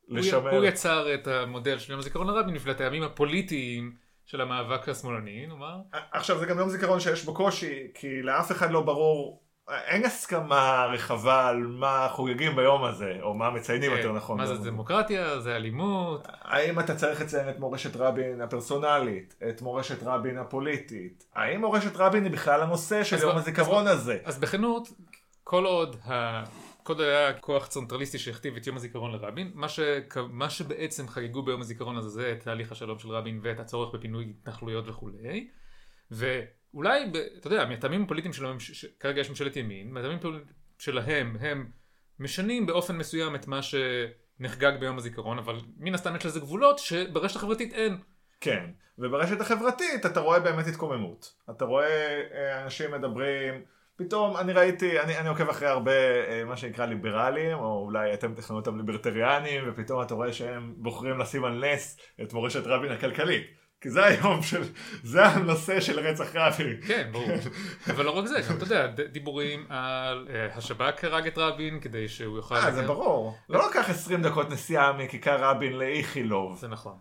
[0.09, 0.55] לשמר...
[0.55, 3.93] הוא יצר את המודל של יום הזיכרון לרבין בשביל הטעמים הפוליטיים
[4.25, 5.77] של המאבק השמאלני, נאמר.
[6.11, 10.85] עכשיו זה גם יום זיכרון שיש בו קושי, כי לאף אחד לא ברור, אין הסכמה
[10.93, 14.37] רחבה על מה חוגגים ביום הזה, או מה מציינים יותר נכון.
[14.37, 14.69] מה זה.
[14.69, 15.39] דמוקרטיה?
[15.39, 16.27] זה אלימות?
[16.41, 21.23] האם אתה צריך לציין את מורשת רבין הפרסונלית, את מורשת רבין הפוליטית?
[21.35, 24.17] האם מורשת רבין היא בכלל הנושא של יום הזיכרון הזה?
[24.23, 24.87] אז בכנות,
[25.43, 25.95] כל עוד,
[26.89, 29.79] עוד היה כוח צנטרליסטי שהכתיב את יום הזיכרון לרבין, מה, ש...
[30.29, 34.33] מה שבעצם חגגו ביום הזיכרון הזה זה את תהליך השלום של רבין ואת הצורך בפינוי
[34.41, 35.49] התנחלויות וכולי.
[36.11, 37.15] ואולי, ב...
[37.15, 38.85] אתה יודע, מהטעמים הפוליטיים של הממש...
[38.99, 41.71] כרגע יש ממשלת ימין, מהטעמים הפוליטיים שלהם הם
[42.19, 47.35] משנים באופן מסוים את מה שנחגג ביום הזיכרון, אבל מן הסתם יש לזה גבולות שברשת
[47.35, 47.97] החברתית אין.
[48.41, 48.65] כן,
[48.97, 51.35] וברשת החברתית אתה רואה באמת התקוממות.
[51.49, 53.61] אתה רואה אה, אנשים מדברים,
[53.99, 58.33] פתאום אני ראיתי, אני, אני עוקב אחרי הרבה אה, מה שנקרא ליברלים, או אולי אתם
[58.33, 63.43] תכנו אותם ליברטריאנים, ופתאום אתה רואה שהם בוחרים לשים על נס את מורשת רבין הכלכלית.
[63.81, 64.61] כי זה היום של,
[65.03, 66.81] זה הנושא של רצח רבין.
[66.87, 67.29] כן, ברור.
[67.93, 72.07] אבל לא רק זה, גם אתה יודע, דיבורים על אה, השב"כ הרג את רבין כדי
[72.07, 72.55] שהוא יוכל...
[72.55, 73.37] אה, זה ברור.
[73.49, 76.57] לא לקח 20 דקות נסיעה מכיכר רבין לאיכילוב.
[76.57, 76.97] זה נכון.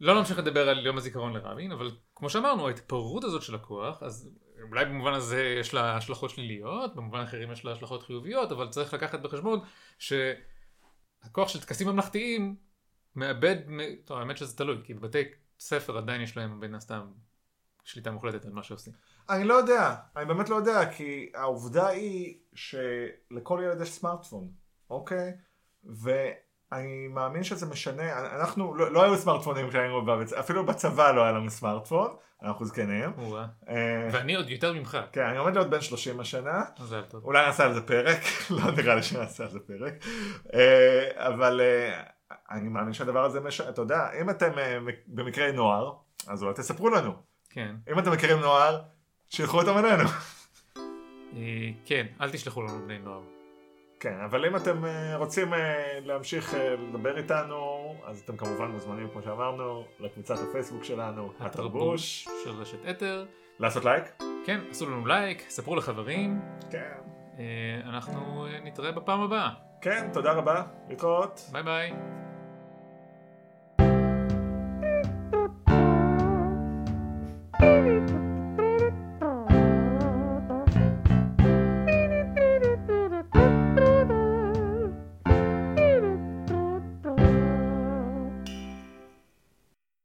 [0.00, 4.30] לא נמשיך לדבר על יום הזיכרון לרבין, אבל כמו שאמרנו, ההתפרעות הזאת של הכוח, אז
[4.68, 8.94] אולי במובן הזה יש לה השלכות שליליות, במובן אחרים יש לה השלכות חיוביות, אבל צריך
[8.94, 9.60] לקחת בחשבון
[9.98, 12.56] שהכוח של טקסים ממלכתיים
[13.16, 13.56] מאבד,
[14.04, 15.24] טוב האמת שזה תלוי, כי בבתי
[15.58, 17.06] ספר עדיין יש להם בין הסתם
[17.84, 18.92] שליטה מוחלטת על מה שעושים.
[19.30, 24.52] אני לא יודע, אני באמת לא יודע, כי העובדה היא שלכל ילד יש סמארטפון,
[24.90, 25.32] אוקיי?
[26.72, 31.32] ואני מאמין שזה משנה, אנחנו, לא, לא היו סמארטפונים כשהיינו בבית, אפילו בצבא לא היה
[31.32, 33.12] לנו סמארטפון, אנחנו זקנים.
[33.68, 37.24] אה, ואני עוד יותר ממך, כן, אני עומד להיות בן 30 השנה, מזל טוב.
[37.24, 39.94] אולי נעשה על זה פרק, לא נראה לי שנעשה על זה פרק,
[40.54, 42.02] אה, אבל אה,
[42.50, 44.50] אני מאמין שהדבר הזה משנה, אתה יודע, אם אתם
[45.06, 45.92] במקרה נוער,
[46.28, 47.12] אז אולי תספרו לנו.
[47.50, 47.74] כן.
[47.92, 48.80] אם אתם מכירים נוער,
[49.28, 50.08] שילחו אותם אלינו.
[51.36, 53.39] אה, כן, אל תשלחו לנו בני נוער.
[54.00, 59.08] כן, אבל אם אתם אה, רוצים אה, להמשיך אה, לדבר איתנו, אז אתם כמובן מוזמנים,
[59.12, 62.28] כמו שאמרנו, לקבוצת הפייסבוק שלנו, התרבוש.
[62.44, 63.26] של רשת אתר.
[63.58, 64.04] לעשות לייק?
[64.44, 66.40] כן, עשו לנו לייק, ספרו לחברים.
[66.70, 66.92] כן.
[67.84, 69.50] אנחנו אה, נתראה בפעם הבאה.
[69.80, 71.40] כן, תודה רבה, להתראות.
[71.52, 71.92] ביי ביי.